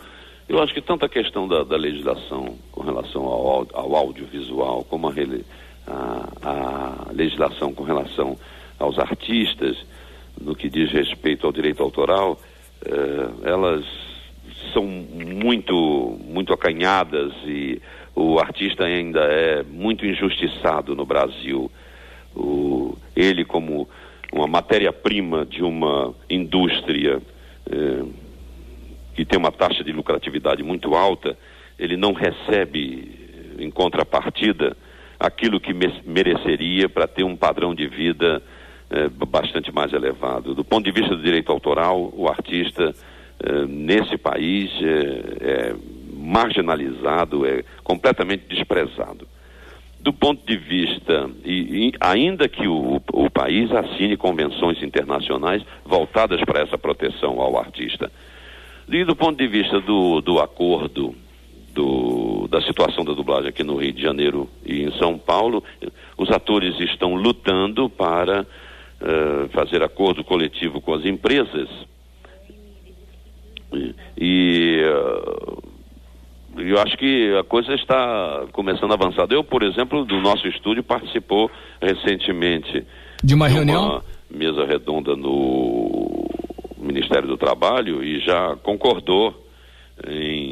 Eu 0.48 0.60
acho 0.60 0.74
que 0.74 0.80
tanto 0.82 1.04
a 1.04 1.08
questão 1.08 1.46
da, 1.46 1.62
da 1.62 1.76
legislação 1.76 2.56
com 2.72 2.82
relação 2.82 3.22
ao, 3.22 3.66
ao 3.72 3.94
audiovisual, 3.94 4.84
como 4.84 5.08
a, 5.08 5.12
a, 5.90 7.12
legislação 7.12 7.72
com 7.72 7.82
relação 7.82 8.38
aos 8.78 8.98
artistas, 8.98 9.76
no 10.40 10.54
que 10.54 10.68
diz 10.68 10.90
respeito 10.92 11.46
ao 11.46 11.52
direito 11.52 11.82
autoral, 11.82 12.40
eh, 12.84 13.28
elas 13.42 13.84
são 14.72 14.84
muito, 14.84 16.16
muito 16.24 16.52
acanhadas 16.52 17.32
e 17.44 17.80
o 18.14 18.38
artista 18.38 18.84
ainda 18.84 19.20
é 19.20 19.62
muito 19.64 20.06
injustiçado 20.06 20.94
no 20.94 21.04
Brasil. 21.04 21.70
O, 22.36 22.96
ele, 23.16 23.44
como 23.44 23.88
uma 24.32 24.46
matéria-prima 24.46 25.44
de 25.44 25.62
uma 25.62 26.14
indústria 26.30 27.20
eh, 27.70 28.04
que 29.14 29.24
tem 29.24 29.38
uma 29.38 29.50
taxa 29.50 29.82
de 29.82 29.92
lucratividade 29.92 30.62
muito 30.62 30.94
alta, 30.94 31.36
ele 31.78 31.96
não 31.96 32.12
recebe, 32.12 33.56
em 33.58 33.70
contrapartida, 33.70 34.76
aquilo 35.18 35.60
que 35.60 35.74
mereceria 36.04 36.88
para 36.88 37.06
ter 37.06 37.24
um 37.24 37.36
padrão 37.36 37.74
de 37.74 37.86
vida 37.88 38.42
é, 38.90 39.08
bastante 39.08 39.72
mais 39.72 39.92
elevado. 39.92 40.54
Do 40.54 40.64
ponto 40.64 40.84
de 40.84 40.92
vista 40.92 41.14
do 41.14 41.22
direito 41.22 41.50
autoral, 41.50 42.12
o 42.14 42.28
artista 42.28 42.94
é, 43.40 43.66
nesse 43.66 44.16
país 44.16 44.70
é, 44.82 44.90
é, 45.40 45.76
marginalizado, 46.12 47.46
é 47.46 47.62
completamente 47.82 48.44
desprezado. 48.48 49.26
Do 50.00 50.12
ponto 50.12 50.46
de 50.46 50.56
vista, 50.56 51.28
e, 51.44 51.88
e 51.88 51.92
ainda 52.00 52.48
que 52.48 52.68
o, 52.68 53.02
o 53.12 53.30
país 53.30 53.70
assine 53.72 54.16
convenções 54.16 54.82
internacionais 54.82 55.62
voltadas 55.84 56.40
para 56.44 56.62
essa 56.62 56.78
proteção 56.78 57.40
ao 57.40 57.58
artista, 57.58 58.10
e 58.88 59.04
do 59.04 59.14
ponto 59.14 59.36
de 59.36 59.46
vista 59.46 59.80
do, 59.80 60.20
do 60.20 60.40
acordo 60.40 61.14
do, 61.74 62.17
da 62.48 62.62
situação 62.62 63.04
da 63.04 63.12
dublagem 63.12 63.48
aqui 63.48 63.62
no 63.62 63.76
Rio 63.76 63.92
de 63.92 64.02
Janeiro 64.02 64.48
e 64.64 64.82
em 64.82 64.92
São 64.98 65.18
Paulo, 65.18 65.62
os 66.16 66.30
atores 66.30 66.78
estão 66.80 67.14
lutando 67.14 67.90
para 67.90 68.42
uh, 68.42 69.48
fazer 69.50 69.82
acordo 69.82 70.24
coletivo 70.24 70.80
com 70.80 70.94
as 70.94 71.04
empresas. 71.04 71.68
E, 73.72 73.94
e 74.16 74.82
uh, 74.84 75.62
eu 76.56 76.80
acho 76.80 76.96
que 76.96 77.36
a 77.36 77.44
coisa 77.44 77.74
está 77.74 78.46
começando 78.52 78.92
a 78.92 78.94
avançar. 78.94 79.26
Eu, 79.30 79.44
por 79.44 79.62
exemplo, 79.62 80.04
do 80.04 80.18
nosso 80.20 80.48
estúdio 80.48 80.82
participou 80.82 81.50
recentemente 81.80 82.84
de 83.22 83.34
uma 83.34 83.48
de 83.48 83.54
reunião, 83.54 83.84
uma 83.84 84.04
mesa 84.30 84.64
redonda 84.64 85.14
no 85.14 86.26
Ministério 86.78 87.28
do 87.28 87.36
Trabalho 87.36 88.02
e 88.02 88.20
já 88.20 88.56
concordou 88.62 89.44
em 90.06 90.47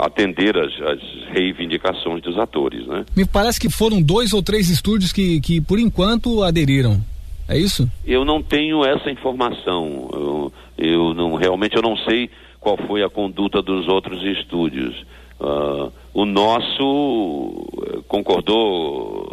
atender 0.00 0.56
as, 0.56 0.72
as, 0.80 1.00
reivindicações 1.32 2.22
dos 2.22 2.38
atores, 2.38 2.86
né? 2.86 3.04
Me 3.16 3.26
parece 3.26 3.58
que 3.58 3.70
foram 3.70 4.02
dois 4.02 4.32
ou 4.32 4.42
três 4.42 4.68
estúdios 4.68 5.12
que, 5.12 5.40
que 5.40 5.60
por 5.60 5.78
enquanto 5.78 6.42
aderiram. 6.42 7.00
É 7.48 7.58
isso? 7.58 7.88
Eu 8.06 8.24
não 8.24 8.42
tenho 8.42 8.84
essa 8.84 9.10
informação. 9.10 10.08
Eu, 10.12 10.52
eu 10.78 11.14
não 11.14 11.34
realmente 11.34 11.76
eu 11.76 11.82
não 11.82 11.96
sei 11.96 12.30
qual 12.60 12.76
foi 12.86 13.02
a 13.02 13.10
conduta 13.10 13.60
dos 13.60 13.88
outros 13.88 14.22
estúdios. 14.22 14.94
Uh, 15.40 15.92
o 16.14 16.24
nosso 16.24 17.66
eh, 17.84 17.98
concordou 18.06 19.26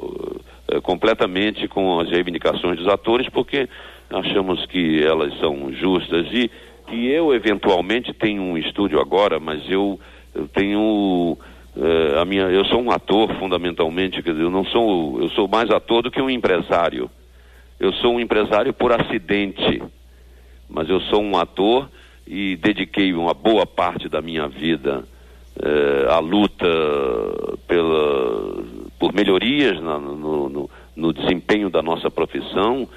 uh, 0.74 0.82
completamente 0.82 1.68
com 1.68 2.00
as 2.00 2.10
reivindicações 2.10 2.80
dos 2.80 2.88
atores 2.88 3.30
porque 3.30 3.70
achamos 4.10 4.66
que 4.66 5.04
elas 5.04 5.38
são 5.40 5.72
justas 5.72 6.26
e 6.34 6.50
que 6.88 7.08
eu 7.08 7.34
eventualmente 7.34 8.12
tenho 8.14 8.42
um 8.42 8.58
estúdio 8.58 9.00
agora, 9.00 9.40
mas 9.40 9.62
eu, 9.70 10.00
eu 10.34 10.48
tenho 10.48 11.38
uh, 11.76 12.20
a 12.20 12.26
minha 12.26 12.44
eu 12.44 12.66
sou 12.66 12.82
um 12.82 12.92
ator 12.92 13.34
fundamentalmente, 13.40 14.22
quer 14.22 14.32
dizer, 14.32 14.44
eu 14.44 14.52
não 14.52 14.66
sou 14.66 15.22
eu 15.22 15.30
sou 15.30 15.48
mais 15.48 15.70
ator 15.70 16.04
do 16.04 16.12
que 16.12 16.22
um 16.22 16.30
empresário. 16.30 17.10
Eu 17.80 17.94
sou 17.94 18.16
um 18.16 18.20
empresário 18.20 18.74
por 18.74 18.92
acidente, 18.92 19.82
mas 20.70 20.90
eu 20.90 21.00
sou 21.02 21.22
um 21.24 21.38
ator 21.38 21.90
e 22.28 22.58
dediquei 22.58 23.14
uma 23.14 23.34
boa 23.34 23.66
parte 23.66 24.10
da 24.10 24.22
minha 24.22 24.48
vida 24.50 25.06
eh, 25.62 26.06
à 26.10 26.20
luta 26.20 26.68
pela, 27.68 28.64
por 29.00 29.14
melhorias 29.14 29.82
na, 29.82 29.98
no, 29.98 30.48
no, 30.48 30.70
no, 30.96 31.14
desempenho 31.14 31.70
da 31.70 31.82
nossa 31.82 32.12
profissão, 32.12 32.88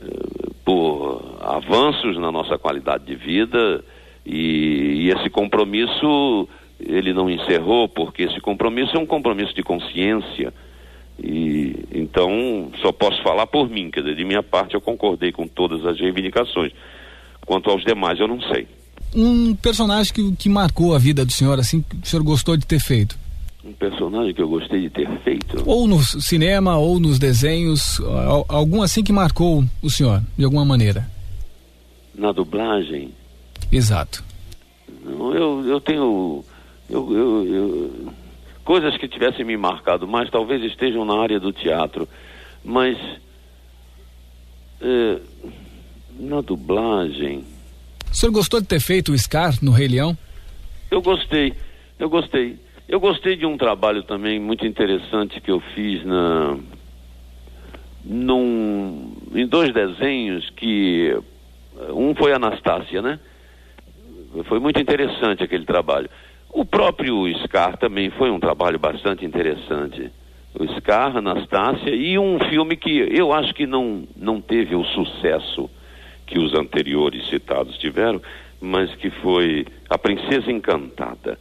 eh, 0.00 0.50
por 0.64 1.38
avanços 1.40 2.18
na 2.18 2.32
nossa 2.32 2.58
qualidade 2.58 3.04
de 3.04 3.14
vida 3.14 3.84
e, 4.26 5.06
e 5.06 5.10
esse 5.10 5.30
compromisso 5.30 6.48
ele 6.86 7.12
não 7.12 7.28
encerrou 7.28 7.88
porque 7.88 8.22
esse 8.24 8.40
compromisso 8.40 8.96
é 8.96 8.98
um 8.98 9.06
compromisso 9.06 9.54
de 9.54 9.62
consciência 9.62 10.52
E 11.22 11.74
então 11.92 12.70
só 12.80 12.92
posso 12.92 13.22
falar 13.22 13.46
por 13.46 13.68
mim, 13.68 13.90
quer 13.90 14.00
dizer, 14.00 14.16
de 14.16 14.24
minha 14.24 14.42
parte 14.42 14.74
eu 14.74 14.80
concordei 14.80 15.30
com 15.32 15.46
todas 15.46 15.84
as 15.84 16.00
reivindicações. 16.00 16.72
Quanto 17.44 17.70
aos 17.70 17.84
demais, 17.84 18.18
eu 18.18 18.28
não 18.28 18.40
sei. 18.40 18.66
Um 19.14 19.54
personagem 19.54 20.12
que, 20.12 20.36
que 20.36 20.48
marcou 20.48 20.94
a 20.94 20.98
vida 20.98 21.24
do 21.24 21.32
senhor, 21.32 21.58
assim, 21.58 21.82
que 21.82 21.96
o 21.96 22.06
senhor 22.06 22.22
gostou 22.22 22.56
de 22.56 22.66
ter 22.66 22.80
feito? 22.80 23.18
Um 23.64 23.72
personagem 23.72 24.32
que 24.32 24.40
eu 24.40 24.48
gostei 24.48 24.80
de 24.82 24.90
ter 24.90 25.08
feito. 25.18 25.62
Ou 25.66 25.86
no 25.86 26.00
cinema, 26.02 26.78
ou 26.78 26.98
nos 26.98 27.18
desenhos, 27.18 28.00
algum 28.48 28.82
assim 28.82 29.02
que 29.02 29.12
marcou 29.12 29.64
o 29.82 29.90
senhor, 29.90 30.22
de 30.38 30.44
alguma 30.44 30.64
maneira? 30.64 31.06
Na 32.14 32.32
dublagem? 32.32 33.10
Exato. 33.70 34.24
Eu, 35.04 35.66
eu 35.66 35.80
tenho. 35.80 36.44
Eu, 36.90 37.12
eu, 37.12 37.46
eu, 37.46 38.12
coisas 38.64 38.96
que 38.96 39.06
tivessem 39.06 39.44
me 39.44 39.56
marcado 39.56 40.08
mais 40.08 40.28
talvez 40.28 40.62
estejam 40.64 41.04
na 41.04 41.20
área 41.20 41.38
do 41.38 41.52
teatro. 41.52 42.08
Mas. 42.64 42.98
É, 44.82 45.20
na 46.18 46.40
dublagem. 46.40 47.44
O 48.10 48.14
senhor 48.14 48.32
gostou 48.32 48.60
de 48.60 48.66
ter 48.66 48.80
feito 48.80 49.12
o 49.12 49.18
Scar 49.18 49.54
no 49.62 49.70
Rei 49.70 49.88
Leão? 49.88 50.16
Eu 50.90 51.00
gostei, 51.00 51.54
eu 51.98 52.10
gostei. 52.10 52.58
Eu 52.88 52.98
gostei 52.98 53.36
de 53.36 53.46
um 53.46 53.56
trabalho 53.56 54.02
também 54.02 54.40
muito 54.40 54.66
interessante 54.66 55.40
que 55.40 55.50
eu 55.50 55.60
fiz 55.74 56.04
na 56.04 56.58
num, 58.04 59.14
em 59.34 59.46
dois 59.46 59.72
desenhos 59.72 60.50
que 60.56 61.16
um 61.90 62.14
foi 62.14 62.32
Anastácia, 62.32 63.00
né? 63.00 63.20
Foi 64.46 64.58
muito 64.58 64.80
interessante 64.80 65.42
aquele 65.42 65.64
trabalho. 65.64 66.10
O 66.52 66.64
próprio 66.64 67.26
Scar 67.44 67.76
também 67.76 68.10
foi 68.10 68.30
um 68.30 68.40
trabalho 68.40 68.78
bastante 68.78 69.24
interessante. 69.24 70.10
O 70.54 70.66
Scar, 70.76 71.16
Anastácia 71.16 71.94
e 71.94 72.18
um 72.18 72.38
filme 72.50 72.76
que 72.76 72.98
eu 73.10 73.32
acho 73.32 73.54
que 73.54 73.66
não, 73.66 74.04
não 74.16 74.40
teve 74.40 74.74
o 74.74 74.84
sucesso 74.84 75.70
que 76.26 76.38
os 76.38 76.52
anteriores 76.54 77.28
citados 77.28 77.76
tiveram, 77.78 78.20
mas 78.60 78.94
que 78.96 79.10
foi 79.10 79.66
A 79.88 79.96
Princesa 79.96 80.50
Encantada. 80.50 81.38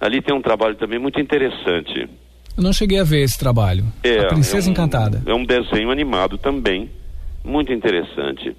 Ali 0.00 0.20
tem 0.20 0.34
um 0.34 0.42
trabalho 0.42 0.74
também 0.76 0.98
muito 0.98 1.20
interessante. 1.20 2.08
Eu 2.56 2.62
não 2.62 2.72
cheguei 2.72 2.98
a 2.98 3.04
ver 3.04 3.22
esse 3.22 3.38
trabalho. 3.38 3.84
É, 4.02 4.20
a 4.20 4.26
Princesa 4.26 4.66
é 4.66 4.68
um, 4.68 4.72
Encantada. 4.72 5.22
É 5.26 5.34
um 5.34 5.44
desenho 5.44 5.90
animado 5.90 6.38
também, 6.38 6.90
muito 7.44 7.72
interessante. 7.72 8.56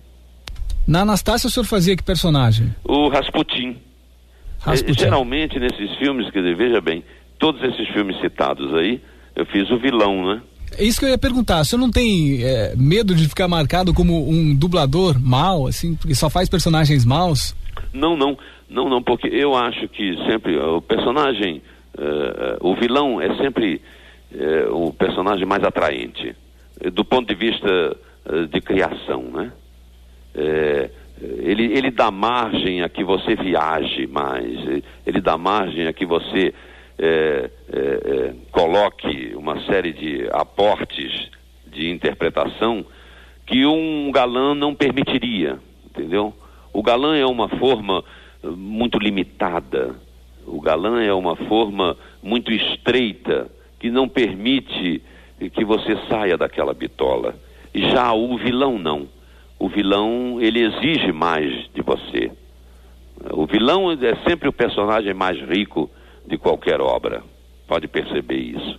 Na 0.87 1.01
Anastácia 1.01 1.47
o 1.47 1.51
senhor 1.51 1.65
fazia 1.65 1.95
que 1.95 2.03
personagem? 2.03 2.73
O 2.83 3.07
Rasputin. 3.07 3.77
Rasputin. 4.63 5.01
É, 5.01 5.05
geralmente 5.05 5.59
nesses 5.59 5.95
filmes, 5.97 6.29
quer 6.31 6.39
dizer, 6.39 6.55
veja 6.55 6.81
bem, 6.81 7.03
todos 7.37 7.61
esses 7.61 7.87
filmes 7.89 8.19
citados 8.21 8.73
aí, 8.73 9.01
eu 9.35 9.45
fiz 9.45 9.69
o 9.69 9.77
vilão, 9.77 10.25
né? 10.25 10.41
É 10.77 10.83
isso 10.83 10.99
que 10.99 11.05
eu 11.05 11.09
ia 11.09 11.17
perguntar. 11.17 11.61
O 11.61 11.65
senhor 11.65 11.81
não 11.81 11.91
tem 11.91 12.43
é, 12.43 12.73
medo 12.75 13.13
de 13.13 13.27
ficar 13.27 13.47
marcado 13.47 13.93
como 13.93 14.27
um 14.27 14.55
dublador 14.55 15.19
mal, 15.19 15.67
assim, 15.67 15.95
porque 15.95 16.15
só 16.15 16.29
faz 16.29 16.49
personagens 16.49 17.05
maus? 17.05 17.55
Não, 17.91 18.17
não, 18.17 18.37
não, 18.69 18.89
não, 18.89 19.03
porque 19.03 19.27
eu 19.27 19.55
acho 19.55 19.87
que 19.89 20.15
sempre 20.25 20.57
o 20.57 20.81
personagem, 20.81 21.61
uh, 21.97 22.67
o 22.67 22.75
vilão 22.75 23.21
é 23.21 23.35
sempre 23.35 23.81
uh, 24.31 24.87
o 24.87 24.93
personagem 24.93 25.45
mais 25.45 25.63
atraente, 25.63 26.35
do 26.91 27.05
ponto 27.05 27.27
de 27.27 27.35
vista 27.35 27.97
uh, 28.25 28.47
de 28.47 28.61
criação, 28.61 29.23
né? 29.31 29.51
Ele, 31.39 31.65
ele 31.77 31.91
dá 31.91 32.11
margem 32.11 32.81
a 32.81 32.89
que 32.89 33.03
você 33.03 33.35
viaje 33.35 34.07
mais, 34.07 34.83
ele 35.05 35.21
dá 35.21 35.37
margem 35.37 35.87
a 35.87 35.93
que 35.93 36.05
você 36.05 36.53
é, 36.99 37.49
é, 37.71 37.79
é, 37.79 38.33
coloque 38.51 39.33
uma 39.35 39.59
série 39.65 39.93
de 39.93 40.27
aportes 40.31 41.29
de 41.67 41.89
interpretação 41.89 42.85
que 43.45 43.65
um 43.65 44.11
galã 44.11 44.53
não 44.53 44.75
permitiria, 44.75 45.59
entendeu? 45.85 46.33
O 46.71 46.83
galã 46.83 47.17
é 47.17 47.25
uma 47.25 47.49
forma 47.49 48.03
muito 48.43 48.99
limitada, 48.99 49.95
o 50.45 50.59
galã 50.61 51.01
é 51.01 51.13
uma 51.13 51.35
forma 51.35 51.97
muito 52.21 52.51
estreita 52.51 53.49
que 53.79 53.89
não 53.89 54.07
permite 54.07 55.01
que 55.53 55.65
você 55.65 55.97
saia 56.09 56.37
daquela 56.37 56.73
bitola. 56.73 57.35
Já 57.73 58.13
o 58.13 58.37
vilão 58.37 58.77
não. 58.77 59.07
O 59.63 59.69
vilão 59.69 60.41
ele 60.41 60.59
exige 60.59 61.13
mais 61.13 61.69
de 61.73 61.81
você. 61.81 62.29
O 63.31 63.45
vilão 63.45 63.93
é 63.93 64.13
sempre 64.27 64.49
o 64.49 64.51
personagem 64.51 65.13
mais 65.13 65.39
rico 65.39 65.89
de 66.27 66.37
qualquer 66.37 66.81
obra. 66.81 67.23
Pode 67.65 67.87
perceber 67.87 68.35
isso. 68.35 68.77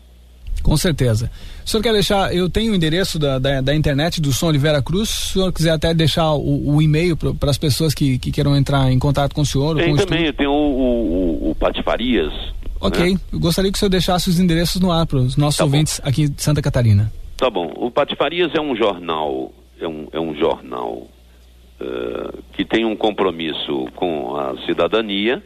Com 0.62 0.76
certeza. 0.76 1.30
O 1.64 1.68
senhor 1.70 1.82
quer 1.82 1.94
deixar, 1.94 2.36
eu 2.36 2.50
tenho 2.50 2.72
o 2.72 2.74
endereço 2.74 3.18
da, 3.18 3.38
da, 3.38 3.62
da 3.62 3.74
internet 3.74 4.20
do 4.20 4.30
Som 4.30 4.52
de 4.52 4.58
Vera 4.58 4.82
Cruz, 4.82 5.08
se 5.08 5.30
o 5.30 5.32
senhor 5.32 5.52
quiser 5.54 5.70
até 5.70 5.94
deixar 5.94 6.34
o, 6.34 6.74
o 6.74 6.82
e-mail 6.82 7.16
para 7.16 7.48
as 7.48 7.56
pessoas 7.56 7.94
que, 7.94 8.18
que 8.18 8.30
queiram 8.30 8.54
entrar 8.54 8.92
em 8.92 8.98
contato 8.98 9.34
com 9.34 9.40
o 9.40 9.46
senhor. 9.46 9.78
Tem 9.78 9.96
com 9.96 10.04
também, 10.04 10.30
tem 10.34 10.46
o, 10.46 10.52
o, 10.52 11.50
o 11.50 11.54
Patifarias. 11.54 12.30
Ok, 12.78 13.14
né? 13.14 13.20
eu 13.32 13.40
gostaria 13.40 13.72
que 13.72 13.76
o 13.76 13.78
senhor 13.78 13.88
deixasse 13.88 14.28
os 14.28 14.38
endereços 14.38 14.82
no 14.82 14.92
ar 14.92 15.06
para 15.06 15.16
os 15.16 15.34
nossos 15.34 15.56
tá 15.56 15.64
ouvintes 15.64 15.98
bom. 15.98 16.10
aqui 16.10 16.28
de 16.28 16.42
Santa 16.42 16.60
Catarina. 16.60 17.10
Tá 17.38 17.48
bom, 17.48 17.72
o 17.74 17.90
Patifarias 17.90 18.54
é 18.54 18.60
um 18.60 18.76
jornal, 18.76 19.50
é 19.84 19.88
um, 19.88 20.08
é 20.12 20.20
um 20.20 20.34
jornal 20.34 21.08
uh, 21.80 22.42
que 22.52 22.64
tem 22.64 22.84
um 22.84 22.96
compromisso 22.96 23.86
com 23.94 24.36
a 24.36 24.56
cidadania, 24.66 25.42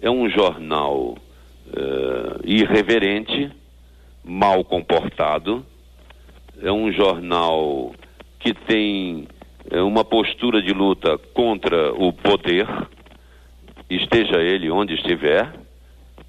é 0.00 0.10
um 0.10 0.28
jornal 0.28 1.16
uh, 1.68 2.40
irreverente, 2.44 3.50
mal 4.24 4.64
comportado, 4.64 5.64
é 6.62 6.72
um 6.72 6.90
jornal 6.92 7.92
que 8.38 8.54
tem 8.54 9.26
é, 9.70 9.82
uma 9.82 10.04
postura 10.04 10.62
de 10.62 10.72
luta 10.72 11.18
contra 11.34 11.92
o 11.92 12.12
poder, 12.12 12.66
esteja 13.90 14.40
ele 14.40 14.70
onde 14.70 14.94
estiver, 14.94 15.52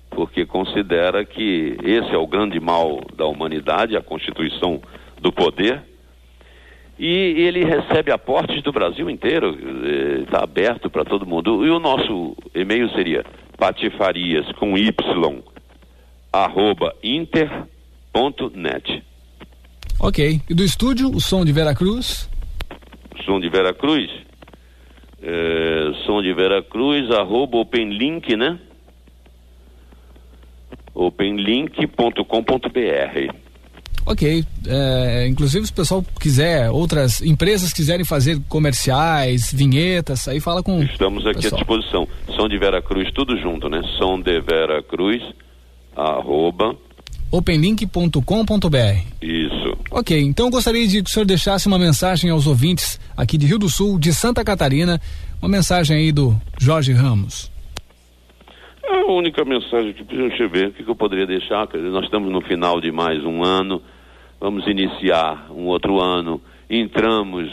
porque 0.10 0.46
considera 0.46 1.24
que 1.24 1.78
esse 1.84 2.12
é 2.12 2.18
o 2.18 2.28
grande 2.28 2.60
mal 2.60 3.00
da 3.16 3.26
humanidade, 3.26 3.96
a 3.96 4.02
constituição 4.02 4.82
do 5.22 5.32
poder. 5.32 5.84
E 7.00 7.06
ele 7.06 7.64
recebe 7.64 8.12
aportes 8.12 8.62
do 8.64 8.72
Brasil 8.72 9.10
inteiro, 9.10 9.56
está 10.24 10.44
aberto 10.44 10.90
para 10.90 11.06
todo 11.06 11.28
mundo. 11.28 11.66
E 11.66 11.70
o 11.70 11.80
nosso 11.80 12.36
e-mail 12.56 12.90
seria 12.90 13.24
patifarias 13.58 14.52
com 14.54 14.78
y 14.78 14.92
arroba 16.34 16.94
inter.net. 17.04 19.04
Ok. 20.00 20.42
E 20.50 20.54
do 20.54 20.64
estúdio, 20.64 21.10
o 21.10 21.20
som 21.20 21.46
de 21.46 21.52
Veracruz? 21.52 22.30
Som 23.26 23.40
de 23.40 23.50
Veracruz? 23.50 24.10
É, 25.22 25.92
som 26.06 26.22
de 26.22 26.34
Veracruz, 26.34 27.10
arroba 27.12 27.58
openlink, 27.58 28.36
né? 28.36 28.60
openlink.com.br. 30.94 33.47
Ok. 34.08 34.46
É, 34.66 35.28
inclusive, 35.28 35.66
se 35.66 35.72
o 35.74 35.76
pessoal 35.76 36.06
quiser, 36.18 36.72
outras 36.72 37.22
empresas 37.22 37.74
quiserem 37.74 38.06
fazer 38.06 38.40
comerciais, 38.48 39.52
vinhetas, 39.54 40.30
aí 40.30 40.40
fala 40.40 40.64
com. 40.64 40.82
Estamos 40.82 41.28
aqui 41.28 41.42
pessoal. 41.42 41.56
à 41.56 41.64
disposição. 41.64 42.08
Som 42.34 42.48
de 42.48 42.58
Veracruz, 42.58 43.12
tudo 43.14 43.38
junto, 43.38 43.68
né? 43.70 43.82
Som 43.98 44.22
de 44.22 44.40
Veracruz, 44.40 45.22
arroba. 45.94 46.74
openlink.com.br. 47.30 49.04
Isso. 49.22 49.78
Ok, 49.92 50.18
então 50.22 50.46
eu 50.46 50.52
gostaria 50.52 50.88
de 50.88 51.04
que 51.04 51.10
o 51.10 51.14
senhor 51.14 51.26
deixasse 51.26 51.68
uma 51.68 51.78
mensagem 51.78 52.30
aos 52.30 52.48
ouvintes 52.48 52.98
aqui 53.16 53.38
de 53.38 53.46
Rio 53.46 53.60
do 53.60 53.68
Sul, 53.68 54.00
de 54.00 54.14
Santa 54.14 54.42
Catarina, 54.42 55.02
uma 55.42 55.50
mensagem 55.50 55.98
aí 55.98 56.12
do 56.14 56.34
Jorge 56.58 56.94
Ramos. 56.94 57.52
A 58.90 59.12
única 59.12 59.44
mensagem 59.44 59.92
que 59.92 60.04
deixa 60.04 60.44
eu 60.44 60.50
ver 60.50 60.70
o 60.70 60.72
que, 60.72 60.82
que 60.82 60.90
eu 60.90 60.96
poderia 60.96 61.28
deixar. 61.28 61.68
Nós 61.92 62.06
estamos 62.06 62.32
no 62.32 62.40
final 62.40 62.80
de 62.80 62.90
mais 62.90 63.22
um 63.26 63.44
ano, 63.44 63.82
vamos 64.40 64.68
iniciar 64.68 65.48
um 65.52 65.66
outro 65.66 66.00
ano, 66.00 66.42
entramos 66.70 67.52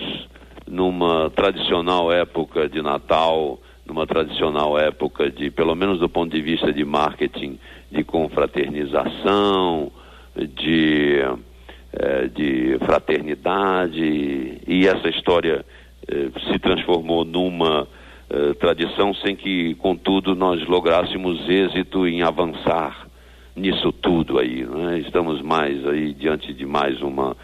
numa 0.67 1.31
tradicional 1.31 2.13
época 2.13 2.69
de 2.69 2.83
Natal, 2.83 3.59
numa 3.87 4.07
tradicional 4.07 4.79
época 4.79 5.31
de, 5.31 5.51
pelo 5.51 5.75
menos 5.75 5.99
do 5.99 6.09
ponto 6.09 6.35
de 6.35 6.41
vista 6.41 6.73
de 6.73 6.85
marketing, 6.85 7.59
de 7.91 8.03
confraternização, 8.03 9.93
de, 10.37 11.21
eh, 11.93 12.29
de 12.29 12.79
fraternidade, 12.79 14.61
e 14.67 14.87
essa 14.87 15.09
história 15.09 15.65
eh, 16.09 16.29
se 16.51 16.59
transformou 16.59 17.25
numa 17.25 17.87
eh, 18.31 18.55
tradição 18.55 19.15
sem 19.15 19.37
que, 19.37 19.75
contudo, 19.77 20.35
nós 20.35 20.67
lográssemos 20.67 21.49
êxito 21.49 22.07
em 22.07 22.23
avançar 22.23 23.07
nisso 23.55 23.93
tudo 23.93 24.39
aí. 24.39 24.65
Né? 24.65 24.99
Estamos 25.01 25.41
mais 25.43 25.87
aí 25.87 26.13
diante 26.13 26.53
de 26.53 26.67
mais 26.67 27.01
uma, 27.01 27.37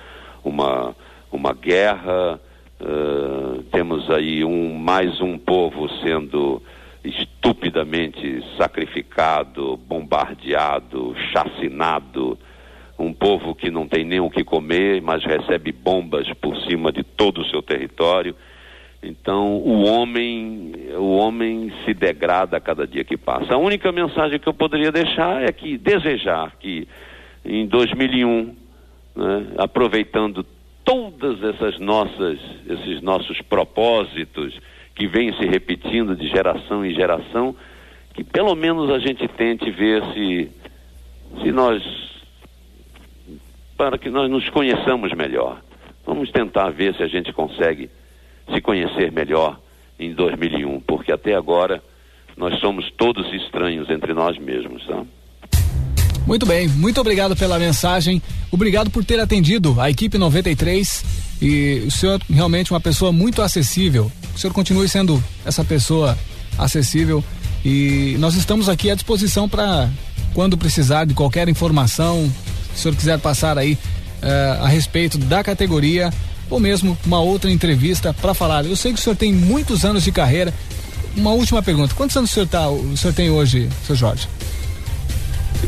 uma, 0.45 0.95
uma 1.31 1.53
guerra, 1.53 2.41
eh, 2.81 3.61
temos 3.71 4.11
aí 4.11 4.45
um, 4.45 4.75
mais 4.75 5.21
um 5.21 5.39
povo 5.39 5.89
sendo 6.03 6.63
estupidamente 7.05 8.43
sacrificado, 8.59 9.77
bombardeado, 9.77 11.15
chacinado, 11.33 12.39
um 12.99 13.13
povo 13.15 13.55
que 13.55 13.71
não 13.71 13.89
tem 13.89 14.05
nem 14.05 14.21
o 14.21 14.29
que 14.29 14.45
comer, 14.45 15.01
mas 15.01 15.25
recebe 15.25 15.73
bombas 15.73 16.31
por 16.35 16.55
cima 16.65 16.93
de 16.93 17.03
todo 17.03 17.41
o 17.41 17.47
seu 17.47 17.63
território. 17.63 18.37
Então, 19.03 19.57
o 19.57 19.85
homem, 19.87 20.73
o 20.95 21.17
homem 21.17 21.73
se 21.85 21.95
degrada 21.95 22.59
a 22.59 22.61
cada 22.61 22.87
dia 22.87 23.03
que 23.03 23.17
passa. 23.17 23.55
A 23.55 23.59
única 23.59 23.91
mensagem 23.91 24.39
que 24.39 24.47
eu 24.47 24.53
poderia 24.53 24.93
deixar 24.93 25.43
é 25.43 25.51
que 25.51 25.79
desejar 25.79 26.57
que 26.59 26.87
em 27.43 27.67
2001, 27.67 28.55
né, 29.17 29.47
aproveitando 29.57 30.45
todas 30.85 31.43
essas 31.43 31.79
nossas, 31.79 32.39
esses 32.69 33.01
nossos 33.01 33.41
propósitos 33.43 34.59
que 34.95 35.07
vêm 35.07 35.33
se 35.33 35.47
repetindo 35.47 36.15
de 36.15 36.29
geração 36.29 36.85
em 36.85 36.95
geração, 36.95 37.57
que 38.13 38.23
pelo 38.23 38.55
menos 38.55 38.91
a 38.91 38.99
gente 38.99 39.27
tente 39.29 39.71
ver 39.71 40.03
se, 40.13 40.51
se 41.43 41.51
nós, 41.53 41.83
para 43.79 43.97
que 43.97 44.11
nós 44.11 44.31
nos 44.31 44.47
conheçamos 44.51 45.11
melhor. 45.15 45.63
Vamos 46.05 46.31
tentar 46.31 46.69
ver 46.69 46.95
se 46.97 47.03
a 47.03 47.07
gente 47.07 47.33
consegue 47.33 47.89
se 48.53 48.61
conhecer 48.61 49.13
melhor 49.13 49.59
em 49.99 50.15
2001, 50.15 50.81
porque 50.81 51.13
até 51.13 51.35
agora 51.35 51.83
nós 52.37 52.59
somos 52.61 52.91
todos 52.97 53.33
estranhos 53.35 53.91
entre 53.91 54.15
nós 54.15 54.39
mesmos, 54.39 54.87
tá? 54.87 55.05
Muito 56.27 56.47
bem, 56.47 56.69
muito 56.69 57.01
obrigado 57.01 57.35
pela 57.35 57.59
mensagem. 57.59 58.23
Obrigado 58.53 58.91
por 58.91 59.05
ter 59.05 59.19
atendido 59.19 59.81
a 59.81 59.91
equipe 59.91 60.17
93 60.17 61.05
e 61.43 61.83
o 61.87 61.91
senhor 61.91 62.21
realmente 62.31 62.73
uma 62.73 62.81
pessoa 62.81 63.11
muito 63.11 63.43
acessível. 63.43 64.11
O 64.35 64.39
senhor 64.39 64.53
continue 64.53 64.89
sendo 64.89 65.23
essa 65.45 65.65
pessoa 65.65 66.17
acessível 66.59 67.25
e 67.65 68.17
nós 68.19 68.35
estamos 68.35 68.69
aqui 68.69 68.91
à 68.91 68.95
disposição 68.95 69.49
para 69.49 69.89
quando 70.35 70.57
precisar 70.57 71.05
de 71.05 71.15
qualquer 71.15 71.49
informação, 71.49 72.31
se 72.75 72.81
o 72.81 72.83
senhor 72.83 72.95
quiser 72.95 73.19
passar 73.19 73.59
aí 73.59 73.73
uh, 74.23 74.65
a 74.65 74.69
respeito 74.69 75.19
da 75.19 75.43
categoria 75.43 76.11
ou 76.51 76.59
mesmo 76.59 76.99
uma 77.07 77.21
outra 77.21 77.51
entrevista 77.51 78.13
para 78.13 78.35
falar. 78.35 78.67
Eu 78.67 78.77
sei 78.77 78.93
que 78.93 78.99
o 78.99 79.03
senhor 79.03 79.17
tem 79.17 79.33
muitos 79.33 79.85
anos 79.85 80.03
de 80.03 80.13
carreira. 80.13 80.53
Uma 81.17 81.31
última 81.33 81.63
pergunta: 81.63 81.95
quantos 81.95 82.17
anos 82.17 82.31
o 82.31 82.35
senhor, 82.35 82.47
tá, 82.49 82.69
o 82.69 82.97
senhor 82.97 83.15
tem 83.15 83.31
hoje, 83.31 83.69
seu 83.87 83.95
Jorge? 83.97 84.29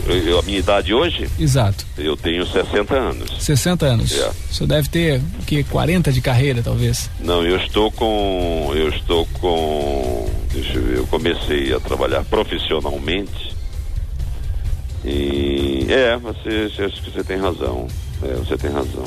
Eu, 0.06 0.38
a 0.38 0.42
minha 0.42 0.58
idade 0.58 0.92
hoje? 0.92 1.28
Exato. 1.38 1.86
Eu 1.98 2.16
tenho 2.16 2.46
60 2.46 2.94
anos. 2.94 3.30
60 3.38 3.86
anos. 3.86 4.12
É. 4.18 4.30
O 4.50 4.54
senhor 4.54 4.66
deve 4.66 4.88
ter 4.88 5.20
o 5.40 5.44
que 5.44 5.62
40 5.64 6.10
de 6.10 6.20
carreira, 6.20 6.62
talvez? 6.62 7.10
Não, 7.20 7.44
eu 7.44 7.56
estou 7.56 7.90
com 7.92 8.72
eu 8.74 8.88
estou 8.88 9.26
com 9.40 10.30
deixa 10.52 10.74
eu 10.74 10.82
ver, 10.82 10.96
eu 10.98 11.06
comecei 11.06 11.72
a 11.74 11.80
trabalhar 11.80 12.24
profissionalmente. 12.24 13.52
E 15.04 15.86
é, 15.88 16.16
você 16.16 16.84
acho 16.84 17.02
que 17.02 17.10
você 17.10 17.24
tem 17.24 17.36
razão. 17.36 17.86
É, 18.22 18.34
você 18.34 18.56
tem 18.56 18.70
razão. 18.70 19.04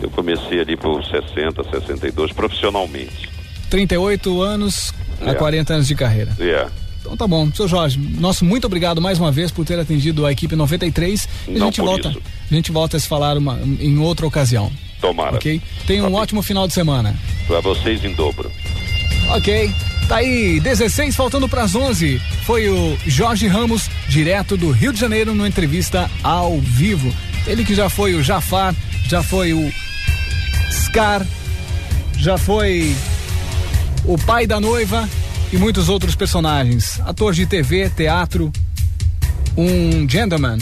Eu 0.00 0.10
comecei 0.10 0.60
ali 0.60 0.76
por 0.76 1.04
60, 1.04 1.62
62 1.70 2.32
profissionalmente. 2.32 3.28
38 3.70 4.40
anos 4.42 4.94
a 5.26 5.34
40 5.34 5.74
anos 5.74 5.88
de 5.88 5.94
carreira. 5.94 6.34
É. 6.40 6.66
Então 7.00 7.16
tá 7.16 7.26
bom, 7.26 7.50
seu 7.54 7.66
Jorge, 7.66 7.98
nosso 8.18 8.44
muito 8.44 8.66
obrigado 8.66 9.00
mais 9.00 9.18
uma 9.18 9.30
vez 9.32 9.50
por 9.50 9.64
ter 9.64 9.78
atendido 9.78 10.26
a 10.26 10.32
equipe 10.32 10.54
93. 10.54 11.28
E 11.48 11.56
a 11.56 11.58
Não 11.58 11.66
gente 11.66 11.76
por 11.80 11.86
volta, 11.86 12.08
isso. 12.10 12.22
a 12.50 12.54
gente 12.54 12.72
volta 12.72 12.96
a 12.96 13.00
se 13.00 13.08
falar 13.08 13.36
uma, 13.38 13.58
em 13.80 13.98
outra 13.98 14.26
ocasião, 14.26 14.70
Tomara. 15.00 15.36
ok? 15.36 15.60
Tenha 15.86 16.04
um 16.04 16.14
ótimo 16.14 16.42
final 16.42 16.66
de 16.66 16.74
semana. 16.74 17.16
Para 17.46 17.60
vocês 17.60 18.04
em 18.04 18.12
dobro. 18.14 18.50
Ok. 19.30 19.72
Tá 20.08 20.16
aí, 20.16 20.58
16 20.60 21.14
faltando 21.14 21.48
para 21.48 21.62
as 21.62 21.74
11. 21.74 22.18
Foi 22.44 22.68
o 22.68 22.96
Jorge 23.06 23.46
Ramos, 23.46 23.90
direto 24.08 24.56
do 24.56 24.70
Rio 24.70 24.92
de 24.92 24.98
Janeiro, 24.98 25.34
numa 25.34 25.48
entrevista 25.48 26.10
ao 26.22 26.58
vivo. 26.58 27.12
Ele 27.46 27.62
que 27.64 27.74
já 27.74 27.88
foi 27.90 28.14
o 28.14 28.22
Jafar, 28.22 28.74
já 29.06 29.22
foi 29.22 29.52
o 29.52 29.72
Scar, 30.70 31.26
já 32.16 32.36
foi 32.36 32.94
o 34.04 34.16
pai 34.18 34.46
da 34.46 34.58
noiva 34.60 35.08
e 35.52 35.56
muitos 35.56 35.88
outros 35.88 36.14
personagens. 36.14 37.00
Ator 37.04 37.32
de 37.32 37.46
TV, 37.46 37.90
teatro, 37.90 38.52
um 39.56 40.08
gentleman. 40.08 40.58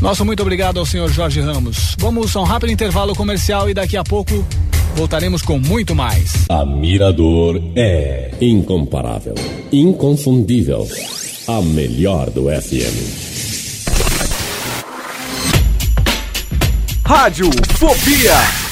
Nosso 0.00 0.24
muito 0.24 0.42
obrigado 0.42 0.80
ao 0.80 0.86
senhor 0.86 1.08
Jorge 1.10 1.40
Ramos. 1.40 1.96
Vamos 1.98 2.34
a 2.34 2.40
um 2.40 2.44
rápido 2.44 2.72
intervalo 2.72 3.14
comercial 3.14 3.70
e 3.70 3.74
daqui 3.74 3.96
a 3.96 4.02
pouco 4.02 4.44
voltaremos 4.96 5.42
com 5.42 5.58
muito 5.58 5.94
mais. 5.94 6.32
A 6.48 6.66
Mirador 6.66 7.62
é 7.76 8.32
incomparável, 8.40 9.34
inconfundível. 9.72 10.86
A 11.46 11.60
melhor 11.62 12.30
do 12.30 12.44
FM. 12.44 13.31
Rádio 17.12 17.50
Fobia. 17.78 18.71